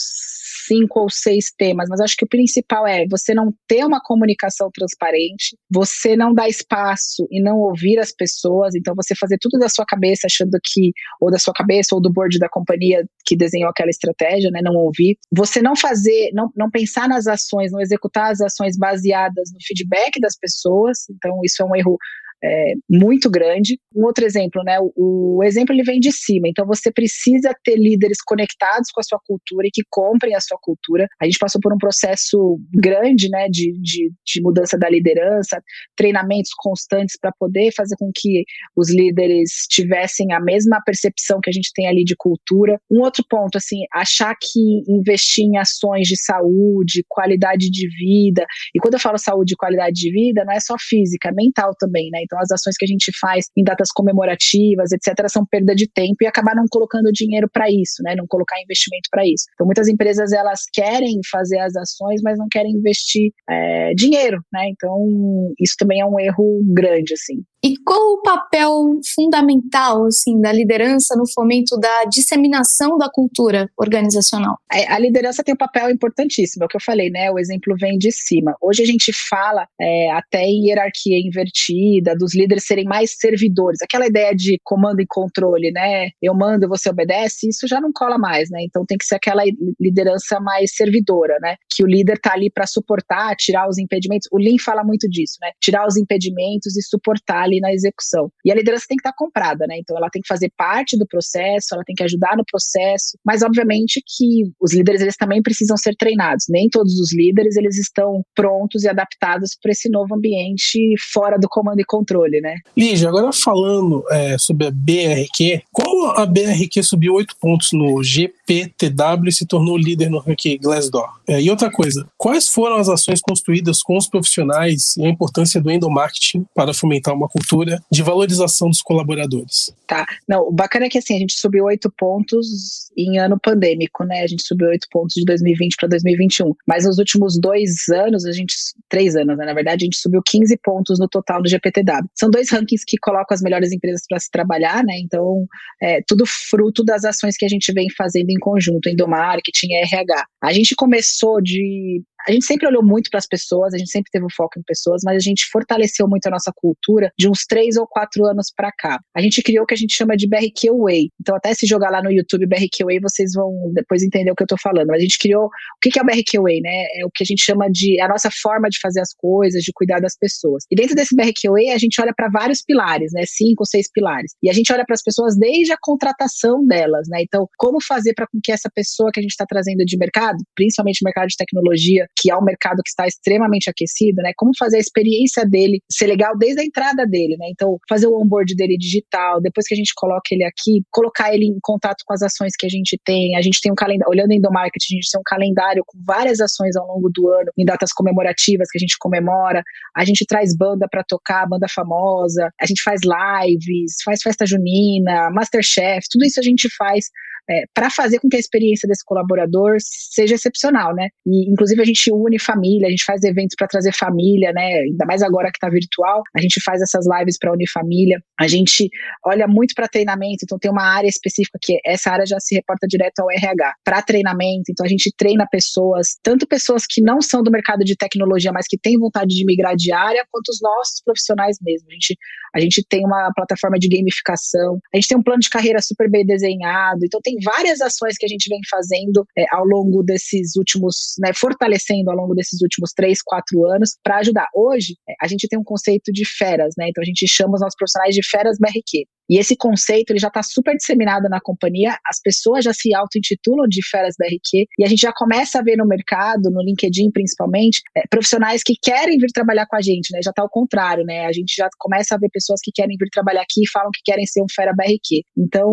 cinco 0.67 1.01
ou 1.01 1.09
seis 1.09 1.51
temas, 1.55 1.87
mas 1.89 1.99
acho 1.99 2.15
que 2.17 2.25
o 2.25 2.29
principal 2.29 2.87
é 2.87 3.05
você 3.09 3.33
não 3.33 3.53
ter 3.67 3.85
uma 3.85 4.01
comunicação 4.01 4.69
transparente, 4.73 5.57
você 5.69 6.15
não 6.15 6.33
dar 6.33 6.49
espaço 6.49 7.27
e 7.29 7.41
não 7.41 7.57
ouvir 7.57 7.99
as 7.99 8.11
pessoas, 8.11 8.73
então 8.73 8.95
você 8.95 9.13
fazer 9.15 9.37
tudo 9.39 9.59
da 9.59 9.69
sua 9.69 9.85
cabeça 9.85 10.27
achando 10.27 10.57
que, 10.63 10.91
ou 11.21 11.29
da 11.29 11.37
sua 11.37 11.53
cabeça, 11.53 11.93
ou 11.93 12.01
do 12.01 12.11
board 12.11 12.39
da 12.39 12.49
companhia 12.49 13.05
que 13.25 13.35
desenhou 13.35 13.69
aquela 13.69 13.89
estratégia, 13.89 14.49
né, 14.51 14.61
não 14.63 14.75
ouvir. 14.75 15.17
Você 15.31 15.61
não 15.61 15.75
fazer, 15.75 16.31
não, 16.33 16.49
não 16.55 16.69
pensar 16.69 17.07
nas 17.07 17.27
ações, 17.27 17.71
não 17.71 17.81
executar 17.81 18.31
as 18.31 18.41
ações 18.41 18.77
baseadas 18.77 19.51
no 19.53 19.59
feedback 19.61 20.19
das 20.19 20.37
pessoas, 20.37 20.99
então 21.09 21.39
isso 21.43 21.61
é 21.61 21.65
um 21.65 21.75
erro 21.75 21.97
é, 22.43 22.73
muito 22.89 23.29
grande. 23.29 23.79
Um 23.95 24.05
outro 24.05 24.25
exemplo, 24.25 24.63
né? 24.63 24.77
O, 24.79 25.37
o, 25.37 25.43
exemplo 25.43 25.73
ele 25.73 25.83
vem 25.83 25.99
de 25.99 26.11
cima, 26.11 26.47
então 26.47 26.65
você 26.65 26.91
precisa 26.91 27.55
ter 27.63 27.75
líderes 27.75 28.17
conectados 28.23 28.89
com 28.91 28.99
a 28.99 29.03
sua 29.03 29.19
cultura 29.25 29.67
e 29.67 29.71
que 29.71 29.81
comprem 29.89 30.35
a 30.35 30.41
sua 30.41 30.57
cultura. 30.61 31.07
A 31.21 31.25
gente 31.25 31.37
passou 31.39 31.59
por 31.61 31.73
um 31.73 31.77
processo 31.77 32.59
grande, 32.73 33.29
né, 33.29 33.47
de, 33.49 33.73
de, 33.81 34.11
de 34.25 34.41
mudança 34.41 34.77
da 34.77 34.89
liderança, 34.89 35.61
treinamentos 35.95 36.51
constantes 36.57 37.17
para 37.19 37.31
poder 37.39 37.71
fazer 37.75 37.95
com 37.97 38.11
que 38.13 38.43
os 38.75 38.93
líderes 38.93 39.65
tivessem 39.69 40.33
a 40.33 40.39
mesma 40.39 40.81
percepção 40.85 41.39
que 41.41 41.49
a 41.49 41.53
gente 41.53 41.71
tem 41.73 41.87
ali 41.87 42.03
de 42.03 42.15
cultura. 42.17 42.79
Um 42.91 43.01
outro 43.01 43.23
ponto, 43.29 43.57
assim, 43.57 43.79
achar 43.93 44.35
que 44.35 44.83
investir 44.87 45.45
em 45.45 45.57
ações 45.57 46.07
de 46.07 46.17
saúde, 46.17 47.05
qualidade 47.07 47.69
de 47.69 47.87
vida, 47.87 48.45
e 48.73 48.79
quando 48.79 48.95
eu 48.95 48.99
falo 48.99 49.17
saúde 49.17 49.53
e 49.53 49.57
qualidade 49.57 49.95
de 49.95 50.11
vida, 50.11 50.43
não 50.45 50.53
é 50.53 50.59
só 50.59 50.75
física, 50.79 51.29
é 51.29 51.31
mental 51.31 51.73
também, 51.79 52.09
né? 52.11 52.21
Então, 52.25 52.39
as 52.39 52.51
ações 52.51 52.75
que 52.77 52.85
a 52.85 52.87
gente 52.87 53.11
faz 53.19 53.45
em 53.55 53.63
datas 53.63 53.89
comemorativas, 53.91 54.91
etc., 54.91 55.27
são 55.29 55.45
perda 55.45 55.73
de 55.73 55.89
tempo 55.89 56.17
e 56.21 56.27
acabar 56.27 56.55
não 56.55 56.65
colocando 56.69 57.11
dinheiro 57.11 57.47
para 57.51 57.69
isso, 57.69 58.01
né? 58.03 58.15
Não 58.15 58.25
colocar 58.27 58.61
investimento 58.61 59.09
para 59.09 59.25
isso. 59.25 59.45
Então, 59.53 59.65
muitas 59.65 59.87
empresas 59.87 60.31
elas 60.33 60.61
querem 60.73 61.19
fazer 61.31 61.59
as 61.59 61.75
ações, 61.75 62.21
mas 62.23 62.37
não 62.37 62.47
querem 62.49 62.73
investir 62.73 63.31
é, 63.49 63.93
dinheiro, 63.93 64.41
né? 64.51 64.67
Então, 64.69 65.53
isso 65.59 65.75
também 65.77 66.01
é 66.01 66.05
um 66.05 66.19
erro 66.19 66.61
grande, 66.73 67.13
assim. 67.13 67.43
E 67.65 67.75
qual 67.83 68.13
o 68.13 68.21
papel 68.21 68.99
fundamental, 69.15 70.05
assim, 70.05 70.39
da 70.39 70.51
liderança 70.51 71.15
no 71.15 71.27
fomento 71.27 71.75
da 71.79 72.03
disseminação 72.03 72.95
da 72.95 73.09
cultura 73.09 73.67
organizacional? 73.75 74.59
É, 74.71 74.87
a 74.87 74.99
liderança 74.99 75.43
tem 75.43 75.55
um 75.55 75.57
papel 75.57 75.89
importantíssimo, 75.89 76.63
é 76.63 76.65
o 76.67 76.69
que 76.69 76.77
eu 76.77 76.81
falei, 76.81 77.09
né? 77.09 77.31
O 77.31 77.39
exemplo 77.39 77.75
vem 77.75 77.97
de 77.97 78.11
cima. 78.11 78.55
Hoje 78.61 78.83
a 78.83 78.85
gente 78.85 79.11
fala 79.27 79.67
é, 79.81 80.11
até 80.11 80.43
em 80.43 80.67
hierarquia 80.67 81.17
invertida, 81.17 82.15
dos 82.15 82.35
líderes 82.35 82.67
serem 82.67 82.85
mais 82.85 83.15
servidores. 83.17 83.81
Aquela 83.81 84.05
ideia 84.05 84.35
de 84.35 84.59
comando 84.63 85.01
e 85.01 85.07
controle, 85.07 85.71
né? 85.71 86.09
Eu 86.21 86.35
mando, 86.35 86.69
você 86.69 86.91
obedece, 86.91 87.49
isso 87.49 87.67
já 87.67 87.81
não 87.81 87.89
cola 87.91 88.19
mais, 88.19 88.47
né? 88.51 88.59
Então 88.61 88.85
tem 88.85 88.95
que 88.95 89.05
ser 89.05 89.15
aquela 89.15 89.41
liderança 89.79 90.39
mais 90.39 90.75
servidora, 90.75 91.39
né? 91.41 91.55
Que 91.75 91.83
o 91.83 91.87
líder 91.87 92.19
tá 92.19 92.33
ali 92.33 92.51
para 92.51 92.67
suportar, 92.67 93.35
tirar 93.35 93.67
os 93.67 93.79
impedimentos. 93.79 94.27
O 94.31 94.37
Lean 94.37 94.57
fala 94.63 94.83
muito 94.83 95.09
disso, 95.09 95.37
né? 95.41 95.49
Tirar 95.59 95.87
os 95.87 95.97
impedimentos 95.97 96.77
e 96.77 96.83
suportar 96.83 97.41
ali 97.41 97.54
ali 97.55 97.59
na 97.59 97.73
execução. 97.73 98.29
E 98.43 98.51
a 98.51 98.55
liderança 98.55 98.85
tem 98.87 98.97
que 98.97 99.01
estar 99.01 99.15
comprada, 99.15 99.65
né? 99.67 99.77
Então 99.79 99.97
ela 99.97 100.09
tem 100.09 100.21
que 100.21 100.27
fazer 100.27 100.51
parte 100.57 100.97
do 100.97 101.07
processo, 101.07 101.67
ela 101.73 101.83
tem 101.83 101.95
que 101.95 102.03
ajudar 102.03 102.35
no 102.37 102.43
processo, 102.45 103.17
mas 103.25 103.41
obviamente 103.41 104.01
que 104.05 104.43
os 104.59 104.73
líderes 104.73 105.01
eles 105.01 105.15
também 105.15 105.41
precisam 105.41 105.77
ser 105.77 105.95
treinados. 105.95 106.45
Nem 106.49 106.69
todos 106.69 106.99
os 106.99 107.13
líderes 107.13 107.55
eles 107.55 107.77
estão 107.77 108.23
prontos 108.35 108.83
e 108.83 108.89
adaptados 108.89 109.51
para 109.61 109.71
esse 109.71 109.89
novo 109.89 110.15
ambiente 110.15 110.79
fora 111.13 111.37
do 111.37 111.47
comando 111.49 111.79
e 111.79 111.85
controle, 111.85 112.41
né? 112.41 112.55
Lígia, 112.75 113.09
agora 113.09 113.31
falando 113.31 114.03
é, 114.11 114.37
sobre 114.37 114.67
a 114.67 114.71
BRQ, 114.71 115.63
como 115.71 116.07
a 116.07 116.25
BRQ 116.25 116.83
subiu 116.83 117.13
oito 117.15 117.35
pontos 117.39 117.69
no 117.71 118.03
GPTW 118.03 119.29
e 119.29 119.31
se 119.31 119.45
tornou 119.45 119.77
líder 119.77 120.09
no 120.09 120.19
ranking 120.19 120.57
Glassdoor? 120.57 121.09
É, 121.27 121.41
e 121.41 121.49
outra 121.49 121.71
coisa, 121.71 122.07
quais 122.17 122.47
foram 122.47 122.75
as 122.77 122.89
ações 122.89 123.21
construídas 123.21 123.81
com 123.81 123.97
os 123.97 124.07
profissionais 124.07 124.95
e 124.97 125.05
a 125.05 125.09
importância 125.09 125.61
do 125.61 125.71
endomarketing 125.71 126.45
para 126.53 126.73
fomentar 126.73 127.13
uma 127.13 127.27
cultura 127.27 127.44
cultura 127.45 127.79
de 127.91 128.01
valorização 128.01 128.69
dos 128.69 128.81
colaboradores. 128.81 129.73
Tá. 129.87 130.05
Não, 130.27 130.47
o 130.47 130.51
bacana 130.51 130.85
é 130.85 130.89
que 130.89 130.97
assim, 130.97 131.15
a 131.15 131.19
gente 131.19 131.33
subiu 131.33 131.65
oito 131.65 131.91
pontos 131.95 132.89
em 132.97 133.19
ano 133.19 133.39
pandêmico, 133.39 134.03
né? 134.03 134.21
A 134.21 134.27
gente 134.27 134.43
subiu 134.43 134.67
oito 134.67 134.87
pontos 134.91 135.13
de 135.15 135.23
2020 135.25 135.75
para 135.75 135.89
2021. 135.89 136.53
Mas 136.67 136.85
nos 136.85 136.97
últimos 136.97 137.39
dois 137.39 137.87
anos, 137.89 138.25
a 138.25 138.31
gente. 138.31 138.55
Três 138.89 139.15
anos, 139.15 139.37
né? 139.37 139.45
Na 139.45 139.53
verdade, 139.53 139.83
a 139.83 139.85
gente 139.85 139.97
subiu 139.97 140.21
15 140.25 140.57
pontos 140.63 140.99
no 140.99 141.07
total 141.07 141.41
do 141.41 141.49
GPTW. 141.49 142.09
São 142.15 142.29
dois 142.29 142.49
rankings 142.49 142.83
que 142.85 142.97
colocam 142.97 143.35
as 143.35 143.41
melhores 143.41 143.71
empresas 143.71 144.01
para 144.07 144.19
se 144.19 144.31
trabalhar, 144.31 144.83
né? 144.83 144.93
Então, 144.99 145.45
é 145.81 146.01
tudo 146.07 146.25
fruto 146.25 146.83
das 146.83 147.03
ações 147.03 147.37
que 147.37 147.45
a 147.45 147.49
gente 147.49 147.71
vem 147.73 147.87
fazendo 147.95 148.29
em 148.29 148.39
conjunto, 148.39 148.93
do 148.95 149.07
marketing 149.07 149.73
RH. 149.73 150.25
A 150.41 150.53
gente 150.53 150.75
começou 150.75 151.41
de 151.41 152.01
a 152.27 152.31
gente 152.31 152.45
sempre 152.45 152.67
olhou 152.67 152.83
muito 152.83 153.09
para 153.09 153.19
as 153.19 153.27
pessoas, 153.27 153.73
a 153.73 153.77
gente 153.77 153.91
sempre 153.91 154.09
teve 154.11 154.25
um 154.25 154.29
foco 154.35 154.59
em 154.59 154.63
pessoas, 154.63 155.01
mas 155.03 155.17
a 155.17 155.19
gente 155.19 155.45
fortaleceu 155.51 156.07
muito 156.07 156.25
a 156.27 156.31
nossa 156.31 156.51
cultura 156.55 157.11
de 157.17 157.29
uns 157.29 157.45
três 157.45 157.77
ou 157.77 157.87
quatro 157.87 158.25
anos 158.25 158.51
para 158.55 158.71
cá. 158.71 158.99
A 159.15 159.21
gente 159.21 159.41
criou 159.41 159.63
o 159.63 159.67
que 159.67 159.73
a 159.73 159.77
gente 159.77 159.93
chama 159.93 160.15
de 160.15 160.27
BRQ 160.27 160.71
Way. 160.71 161.09
Então, 161.19 161.35
até 161.35 161.53
se 161.53 161.65
jogar 161.65 161.89
lá 161.89 162.01
no 162.01 162.11
YouTube 162.11 162.45
BRQ 162.47 162.85
Way, 162.85 162.99
vocês 162.99 163.31
vão 163.33 163.71
depois 163.73 164.03
entender 164.03 164.31
o 164.31 164.35
que 164.35 164.43
eu 164.43 164.45
estou 164.45 164.57
falando. 164.61 164.87
Mas 164.87 164.97
a 164.97 165.01
gente 165.01 165.19
criou. 165.19 165.45
O 165.45 165.49
que 165.81 165.97
é 165.99 166.01
o 166.01 166.05
BRQ 166.05 166.39
Way, 166.39 166.61
né? 166.61 166.85
É 166.99 167.05
o 167.05 167.09
que 167.13 167.23
a 167.23 167.25
gente 167.25 167.43
chama 167.43 167.69
de. 167.69 167.99
É 167.99 168.03
a 168.03 168.07
nossa 168.07 168.29
forma 168.41 168.69
de 168.69 168.79
fazer 168.79 169.01
as 169.01 169.13
coisas, 169.15 169.61
de 169.63 169.71
cuidar 169.73 169.99
das 169.99 170.17
pessoas. 170.17 170.63
E 170.71 170.75
dentro 170.75 170.95
desse 170.95 171.15
BRQ 171.15 171.49
Way, 171.49 171.69
a 171.69 171.77
gente 171.77 172.01
olha 172.01 172.13
para 172.15 172.29
vários 172.29 172.61
pilares, 172.61 173.11
né? 173.13 173.23
Cinco 173.27 173.61
ou 173.61 173.65
seis 173.65 173.87
pilares. 173.91 174.33
E 174.41 174.49
a 174.49 174.53
gente 174.53 174.71
olha 174.71 174.85
para 174.85 174.95
as 174.95 175.01
pessoas 175.01 175.37
desde 175.37 175.71
a 175.71 175.77
contratação 175.81 176.65
delas, 176.65 177.07
né? 177.09 177.21
Então, 177.21 177.47
como 177.57 177.77
fazer 177.81 178.13
para 178.13 178.27
que 178.43 178.51
essa 178.51 178.69
pessoa 178.73 179.11
que 179.13 179.19
a 179.19 179.23
gente 179.23 179.31
está 179.31 179.45
trazendo 179.45 179.85
de 179.85 179.97
mercado, 179.97 180.37
principalmente 180.55 181.03
mercado 181.03 181.27
de 181.27 181.37
tecnologia, 181.37 182.07
que 182.17 182.31
é 182.31 182.37
um 182.37 182.43
mercado 182.43 182.81
que 182.83 182.89
está 182.89 183.07
extremamente 183.07 183.69
aquecido, 183.69 184.21
né? 184.21 184.31
Como 184.35 184.51
fazer 184.57 184.77
a 184.77 184.79
experiência 184.79 185.45
dele 185.45 185.81
ser 185.91 186.07
legal 186.07 186.37
desde 186.37 186.61
a 186.61 186.65
entrada 186.65 187.05
dele, 187.05 187.35
né? 187.37 187.47
Então, 187.49 187.77
fazer 187.87 188.07
o 188.07 188.19
onboard 188.19 188.55
dele 188.55 188.77
digital, 188.77 189.41
depois 189.41 189.67
que 189.67 189.73
a 189.73 189.77
gente 189.77 189.93
coloca 189.95 190.23
ele 190.31 190.43
aqui, 190.43 190.83
colocar 190.91 191.33
ele 191.33 191.45
em 191.45 191.59
contato 191.61 192.03
com 192.05 192.13
as 192.13 192.21
ações 192.21 192.53
que 192.57 192.65
a 192.65 192.69
gente 192.69 192.99
tem. 193.03 193.35
A 193.35 193.41
gente 193.41 193.59
tem 193.61 193.71
um 193.71 193.75
calendário, 193.75 194.09
olhando 194.09 194.31
em 194.31 194.37
Endomarket, 194.37 194.83
a 194.83 194.93
gente 194.93 195.09
tem 195.11 195.19
um 195.19 195.23
calendário 195.25 195.83
com 195.85 195.97
várias 196.05 196.39
ações 196.39 196.75
ao 196.75 196.87
longo 196.87 197.09
do 197.13 197.29
ano, 197.29 197.51
em 197.57 197.65
datas 197.65 197.91
comemorativas 197.91 198.69
que 198.71 198.77
a 198.77 198.81
gente 198.81 198.97
comemora. 198.99 199.63
A 199.95 200.05
gente 200.05 200.25
traz 200.25 200.55
banda 200.55 200.87
para 200.89 201.03
tocar, 201.03 201.47
banda 201.47 201.67
famosa, 201.73 202.49
a 202.59 202.65
gente 202.65 202.81
faz 202.81 203.01
lives, 203.03 203.95
faz 204.03 204.21
festa 204.21 204.45
junina, 204.45 205.29
Masterchef, 205.31 206.05
tudo 206.11 206.25
isso 206.25 206.39
a 206.39 206.43
gente 206.43 206.69
faz 206.77 207.05
é, 207.49 207.63
para 207.73 207.89
fazer 207.89 208.19
com 208.19 208.27
que 208.27 208.35
a 208.35 208.39
experiência 208.39 208.87
desse 208.87 209.03
colaborador 209.05 209.77
seja 209.79 210.35
excepcional, 210.35 210.93
né? 210.95 211.09
E 211.25 211.51
inclusive 211.51 211.81
a 211.81 211.85
gente 211.85 212.11
une 212.11 212.39
família, 212.39 212.87
a 212.87 212.89
gente 212.89 213.03
faz 213.03 213.23
eventos 213.23 213.55
para 213.57 213.67
trazer 213.67 213.93
família, 213.93 214.51
né? 214.51 214.79
Ainda 214.79 215.05
mais 215.05 215.21
agora 215.21 215.51
que 215.51 215.57
está 215.57 215.69
virtual, 215.69 216.23
a 216.35 216.41
gente 216.41 216.61
faz 216.63 216.81
essas 216.81 217.05
lives 217.07 217.37
para 217.37 217.51
unir 217.51 217.69
família. 217.71 218.19
A 218.39 218.47
gente 218.47 218.89
olha 219.25 219.47
muito 219.47 219.73
para 219.75 219.87
treinamento, 219.87 220.43
então 220.43 220.57
tem 220.59 220.71
uma 220.71 220.83
área 220.83 221.07
específica 221.07 221.57
que 221.61 221.79
essa 221.85 222.11
área 222.11 222.25
já 222.25 222.39
se 222.39 222.55
reporta 222.55 222.87
direto 222.87 223.19
ao 223.19 223.31
RH 223.31 223.73
para 223.83 224.01
treinamento. 224.01 224.71
Então 224.71 224.85
a 224.85 224.89
gente 224.89 225.13
treina 225.15 225.47
pessoas, 225.49 226.17
tanto 226.23 226.47
pessoas 226.47 226.85
que 226.87 227.01
não 227.01 227.21
são 227.21 227.43
do 227.43 227.51
mercado 227.51 227.83
de 227.83 227.95
tecnologia, 227.95 228.51
mas 228.51 228.67
que 228.67 228.77
têm 228.77 228.97
vontade 228.97 229.35
de 229.35 229.45
migrar 229.45 229.75
de 229.75 229.91
área, 229.91 230.25
quanto 230.31 230.49
os 230.49 230.59
nossos 230.61 231.01
profissionais 231.03 231.57
mesmo. 231.61 231.87
A 231.89 231.93
gente, 231.93 232.17
a 232.55 232.59
gente 232.59 232.85
tem 232.89 233.05
uma 233.05 233.31
plataforma 233.35 233.77
de 233.77 233.87
gamificação, 233.87 234.79
a 234.93 234.97
gente 234.97 235.07
tem 235.07 235.17
um 235.17 235.23
plano 235.23 235.39
de 235.39 235.49
carreira 235.49 235.81
super 235.81 236.09
bem 236.09 236.25
desenhado, 236.25 236.99
então 237.03 237.19
tem 237.23 237.34
várias 237.43 237.81
ações 237.81 238.17
que 238.17 238.25
a 238.25 238.29
gente 238.29 238.47
vem 238.49 238.59
fazendo 238.69 239.25
é, 239.37 239.45
ao 239.51 239.65
longo 239.65 240.03
desses 240.03 240.55
últimos, 240.55 241.15
né, 241.19 241.31
fortalecendo 241.33 242.09
ao 242.09 242.17
longo 242.17 242.33
desses 242.33 242.61
últimos 242.61 242.91
três, 242.93 243.21
quatro 243.21 243.65
anos 243.65 243.97
para 244.03 244.17
ajudar. 244.17 244.47
Hoje, 244.53 244.95
é, 245.07 245.13
a 245.21 245.27
gente 245.27 245.47
tem 245.47 245.59
um 245.59 245.63
conceito 245.63 246.11
de 246.11 246.25
feras, 246.25 246.73
né? 246.77 246.87
Então 246.89 247.01
a 247.01 247.05
gente 247.05 247.27
chama 247.27 247.55
os 247.55 247.61
nossos 247.61 247.75
profissionais 247.77 248.13
de 248.13 248.27
feras 248.27 248.57
BRQ. 248.59 249.05
E 249.29 249.37
esse 249.37 249.55
conceito 249.55 250.11
ele 250.11 250.19
já 250.19 250.27
está 250.27 250.41
super 250.43 250.75
disseminado 250.75 251.27
na 251.29 251.39
companhia, 251.41 251.97
as 252.05 252.19
pessoas 252.21 252.63
já 252.63 252.73
se 252.73 252.93
auto-intitulam 252.93 253.67
de 253.67 253.81
feras 253.87 254.15
da 254.17 254.25
RQ, 254.25 254.65
e 254.79 254.83
a 254.83 254.87
gente 254.87 255.01
já 255.01 255.13
começa 255.13 255.59
a 255.59 255.63
ver 255.63 255.77
no 255.77 255.87
mercado, 255.87 256.49
no 256.51 256.61
LinkedIn 256.61 257.11
principalmente, 257.11 257.81
é, 257.95 258.01
profissionais 258.09 258.61
que 258.63 258.73
querem 258.81 259.17
vir 259.17 259.31
trabalhar 259.33 259.65
com 259.67 259.75
a 259.75 259.81
gente, 259.81 260.11
né? 260.11 260.19
Já 260.23 260.29
está 260.29 260.41
ao 260.41 260.49
contrário, 260.49 261.03
né? 261.03 261.25
A 261.25 261.31
gente 261.31 261.55
já 261.55 261.67
começa 261.79 262.15
a 262.15 262.17
ver 262.17 262.29
pessoas 262.31 262.59
que 262.63 262.71
querem 262.73 262.95
vir 262.99 263.09
trabalhar 263.11 263.41
aqui 263.41 263.63
e 263.63 263.69
falam 263.69 263.89
que 263.93 264.01
querem 264.03 264.25
ser 264.25 264.41
um 264.41 264.47
fera 264.53 264.73
BRQ. 264.73 265.21
Então, 265.37 265.71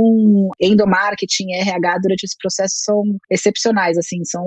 endomarketing, 0.60 1.52
RH 1.54 1.98
durante 2.02 2.24
esse 2.24 2.36
processo 2.40 2.74
são 2.76 3.02
excepcionais, 3.30 3.98
assim, 3.98 4.24
são 4.24 4.44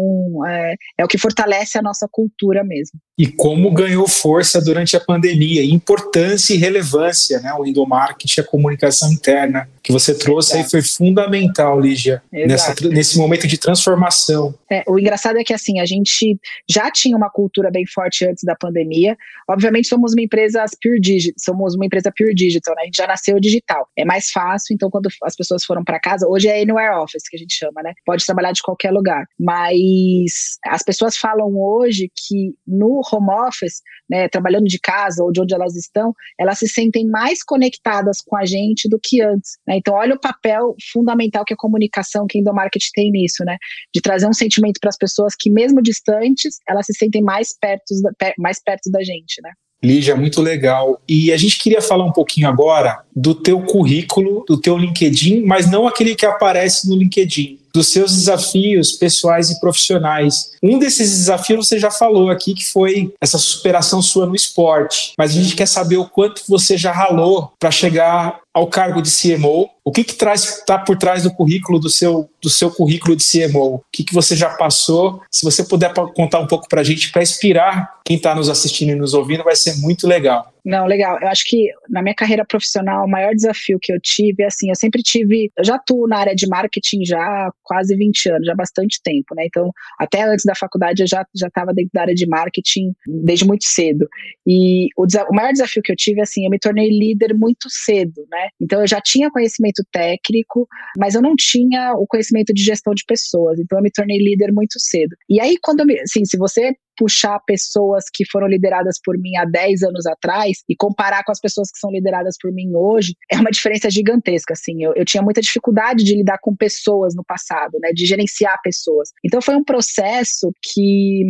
é, 0.48 0.76
é 1.00 1.06
o 1.06 1.08
que 1.08 1.18
fortalece 1.18 1.78
a 1.78 1.82
nossa 1.82 2.08
cultura 2.12 2.64
mesmo. 2.64 3.00
E 3.18 3.28
como 3.28 3.72
ganhou 3.72 4.08
força 4.08 4.62
durante 4.62 4.98
a 4.98 5.00
pandemia, 5.00 5.64
importância 5.64 6.54
e 6.54 6.58
relevância, 6.58 7.40
né? 7.40 7.54
O 7.54 7.66
endomarketing, 7.66 8.42
a 8.42 8.44
comunicação 8.44 9.12
interna 9.12 9.70
que 9.82 9.92
você 9.92 10.18
trouxe 10.18 10.58
aí 10.58 10.64
foi 10.68 10.82
fundamental, 10.82 11.80
Lígia, 11.80 12.22
nessa, 12.32 12.74
nesse 12.90 13.20
momento 13.20 13.48
de 13.48 13.56
transformação. 13.56 14.54
É, 14.70 14.84
o 14.88 14.98
engraçado 15.00 15.38
é 15.38 15.44
que 15.44 15.54
assim, 15.54 15.80
a 15.80 15.86
gente 15.86 16.40
já 16.68 16.90
tinha 16.90 17.16
uma 17.16 17.30
cultura 17.30 17.70
bem 17.70 17.86
forte 17.86 18.26
antes 18.26 18.44
da 18.44 18.56
pandemia. 18.56 19.16
Obviamente, 19.48 19.88
somos 19.88 20.14
uma 20.14 20.24
empresa 20.24 20.66
pure 20.82 21.00
digital, 21.00 21.36
somos 21.38 21.76
uma 21.76 21.86
empresa 21.86 22.12
pure 22.18 22.34
digital, 22.34 22.74
né? 22.76 22.82
A 22.82 22.86
gente 22.86 22.98
já 22.98 23.06
nasceu 23.06 23.40
digital. 23.40 23.88
É 23.96 24.04
mais 24.04 24.32
fácil, 24.32 24.74
então, 24.74 24.90
quando 24.90 25.08
as 25.24 25.36
pessoas 25.36 25.64
foram 25.64 25.84
para 25.84 26.00
casa, 26.00 26.28
hoje 26.28 26.48
é 26.48 26.60
anywhere 26.60 26.98
office 26.98 27.30
que 27.30 27.36
a 27.36 27.40
gente 27.40 27.54
chama, 27.54 27.84
né? 27.84 27.94
Pode 28.04 28.26
trabalhar 28.26 28.54
de 28.54 28.64
qualquer 28.64 28.92
lugar. 28.92 29.28
Mas 29.40 30.58
as 30.66 30.82
pessoas 30.82 31.16
falam 31.16 31.56
hoje 31.56 32.12
que 32.16 32.56
no 32.68 33.02
home 33.12 33.30
office, 33.48 33.82
né, 34.10 34.28
trabalhando 34.28 34.66
de 34.66 34.80
casa 34.80 35.24
ou 35.24 35.32
de 35.32 35.42
onde 35.42 35.54
elas 35.54 35.76
estão, 35.76 36.14
elas 36.40 36.60
se 36.60 36.68
sentem 36.68 37.08
mais 37.08 37.44
conectadas 37.44 38.22
com 38.26 38.36
a 38.38 38.46
gente 38.46 38.88
do 38.90 39.00
que 39.02 39.22
antes. 39.22 39.58
Né? 39.68 39.78
Então, 39.78 39.94
olha 39.94 40.16
o 40.16 40.20
papel 40.20 40.76
fundamental 40.92 41.44
que 41.46 41.54
a 41.54 41.58
comunicação, 41.58 42.28
que 42.28 42.38
a 42.38 42.42
endomarketing 42.42 42.90
tem 42.94 43.12
nisso, 43.12 43.44
né? 43.46 43.58
De 43.94 44.02
trazer 44.02 44.28
um 44.28 44.34
sentimento 44.34 44.80
para 44.80 44.90
as 44.90 44.98
pessoas 44.98 45.34
que, 45.38 45.50
mesmo 45.50 45.82
distantes, 45.82 46.58
elas 46.68 46.86
se 46.86 46.94
sentem 46.94 47.22
mais 47.22 47.58
perto, 47.60 47.94
mais 48.38 48.62
perto 48.64 48.90
da 48.92 49.04
gente, 49.04 49.42
né? 49.42 49.52
Lígia, 49.84 50.16
muito 50.16 50.42
legal. 50.42 51.02
E 51.08 51.32
a 51.32 51.38
gente 51.38 51.60
queria 51.60 51.82
falar 51.82 52.06
um 52.06 52.12
pouquinho 52.12 52.48
agora 52.48 53.04
do 53.16 53.36
teu 53.36 53.62
currículo, 53.62 54.44
do 54.48 54.60
teu 54.60 54.78
LinkedIn, 54.78 55.44
mas 55.44 55.70
não 55.70 55.88
aquele 55.88 56.16
que 56.16 56.26
aparece 56.26 56.90
no 56.90 56.96
LinkedIn 56.96 57.60
dos 57.76 57.90
seus 57.90 58.14
desafios 58.14 58.94
pessoais 58.94 59.52
e 59.52 59.60
profissionais. 59.60 60.52
Um 60.64 60.80
desses 60.80 61.12
desafios 61.12 61.68
você 61.68 61.78
já 61.78 61.92
falou 61.92 62.30
aqui, 62.30 62.54
que 62.54 62.66
foi 62.66 63.14
essa 63.22 63.38
superação 63.38 64.02
sua 64.02 64.26
no 64.26 64.36
esporte. 64.36 65.14
Mas 65.18 65.32
a 65.32 65.34
gente 65.42 65.56
quer 65.56 65.68
saber 65.68 65.98
o 65.98 66.08
quanto 66.10 66.42
você 66.48 66.78
já 66.78 66.92
ralou 66.92 67.52
para 67.60 67.70
chegar 67.70 68.40
ao 68.54 68.68
cargo 68.68 69.02
de 69.02 69.12
CMO. 69.12 69.70
O 69.84 69.92
que 69.92 70.04
que 70.04 70.14
traz 70.14 70.60
está 70.60 70.80
por 70.80 70.98
trás 70.98 71.24
do 71.24 71.32
currículo 71.32 71.78
do 71.78 71.90
seu 71.90 72.30
do 72.46 72.50
seu 72.50 72.70
currículo 72.70 73.16
de 73.16 73.24
CMO? 73.24 73.76
O 73.76 73.84
que 73.92 74.04
que 74.04 74.14
você 74.14 74.36
já 74.36 74.52
passou? 74.52 75.22
Se 75.32 75.44
você 75.44 75.64
puder 75.64 75.92
contar 75.94 76.40
um 76.40 76.48
pouco 76.48 76.70
para 76.70 76.82
a 76.82 76.84
gente 76.84 77.12
para 77.12 77.24
inspirar 77.24 77.96
quem 78.06 78.18
está 78.18 78.36
nos 78.36 78.50
assistindo 78.50 78.92
e 78.92 78.96
nos 78.96 79.16
ouvindo, 79.16 79.44
vai 79.44 79.56
ser 79.56 79.78
muito 79.82 80.08
legal. 80.08 80.54
Não, 80.66 80.88
legal. 80.88 81.20
Eu 81.22 81.28
acho 81.28 81.46
que 81.46 81.70
na 81.88 82.02
minha 82.02 82.16
carreira 82.16 82.44
profissional, 82.44 83.06
o 83.06 83.10
maior 83.10 83.36
desafio 83.36 83.78
que 83.80 83.94
eu 83.94 84.00
tive, 84.02 84.42
é 84.42 84.48
assim, 84.48 84.70
eu 84.70 84.76
sempre 84.76 85.04
tive, 85.04 85.52
eu 85.56 85.64
já 85.64 85.76
atuo 85.76 86.08
na 86.08 86.18
área 86.18 86.36
de 86.36 86.48
marketing 86.48 87.06
já 87.06 87.20
há 87.20 87.52
quase 87.64 87.96
20 87.96 88.30
anos, 88.30 88.46
já 88.48 88.54
há 88.54 88.56
bastante 88.56 89.00
tempo, 89.04 89.36
né? 89.36 89.46
Então, 89.46 89.72
até 90.00 90.24
antes 90.24 90.44
da 90.44 90.56
faculdade 90.56 91.04
eu 91.04 91.08
já 91.08 91.24
já 91.36 91.48
estava 91.48 91.72
dentro 91.72 91.92
da 91.94 92.02
área 92.02 92.16
de 92.16 92.28
marketing 92.28 92.94
desde 93.06 93.46
muito 93.46 93.66
cedo. 93.66 94.08
E 94.46 94.88
o, 94.98 95.04
o 95.04 95.36
maior 95.36 95.52
desafio 95.52 95.84
que 95.84 95.92
eu 95.92 95.96
tive, 95.96 96.22
assim, 96.22 96.46
eu 96.46 96.50
me 96.50 96.58
tornei 96.58 96.90
líder 96.90 97.36
muito 97.36 97.68
cedo, 97.70 98.26
né? 98.32 98.50
Então, 98.60 98.82
eu 98.82 98.88
já 98.88 99.00
tinha 99.00 99.30
conhecimento 99.30 99.84
técnico, 99.92 100.68
mas 100.98 101.14
eu 101.14 101.22
não 101.22 101.36
tinha 101.36 101.94
o 101.94 102.08
conhecimento 102.08 102.35
de 102.44 102.64
gestão 102.64 102.94
de 102.94 103.04
pessoas. 103.08 103.60
Então, 103.60 103.80
eu 103.80 103.84
me 103.84 103.92
tornei 103.92 104.18
líder 104.18 104.52
muito 104.52 104.80
cedo. 104.80 105.16
E 105.30 105.40
aí, 105.40 105.58
quando 105.62 105.82
eu 105.82 105.86
me, 105.86 106.00
assim, 106.00 106.26
se 106.26 106.38
você 106.38 106.74
puxar 106.98 107.40
pessoas 107.46 108.06
que 108.14 108.26
foram 108.30 108.48
lideradas 108.48 108.98
por 109.04 109.18
mim 109.18 109.36
há 109.38 109.46
10 109.46 109.84
anos 109.84 110.06
atrás 110.06 110.60
e 110.70 110.76
comparar 110.76 111.24
com 111.24 111.32
as 111.32 111.40
pessoas 111.40 111.70
que 111.72 111.80
são 111.80 111.92
lideradas 111.92 112.36
por 112.42 112.52
mim 112.52 112.72
hoje, 112.76 113.14
é 113.32 113.38
uma 113.38 113.52
diferença 113.52 113.90
gigantesca, 113.90 114.54
assim. 114.54 114.84
Eu, 114.84 114.94
eu 114.96 115.06
tinha 115.06 115.24
muita 115.24 115.42
dificuldade 115.42 116.04
de 116.04 116.16
lidar 116.16 116.38
com 116.42 116.56
pessoas 116.56 117.16
no 117.16 117.24
passado, 117.24 117.78
né, 117.82 117.92
de 117.94 118.06
gerenciar 118.06 118.60
pessoas. 118.64 119.10
Então 119.24 119.42
foi 119.42 119.56
um 119.56 119.64
processo 119.64 120.52
que 120.62 121.24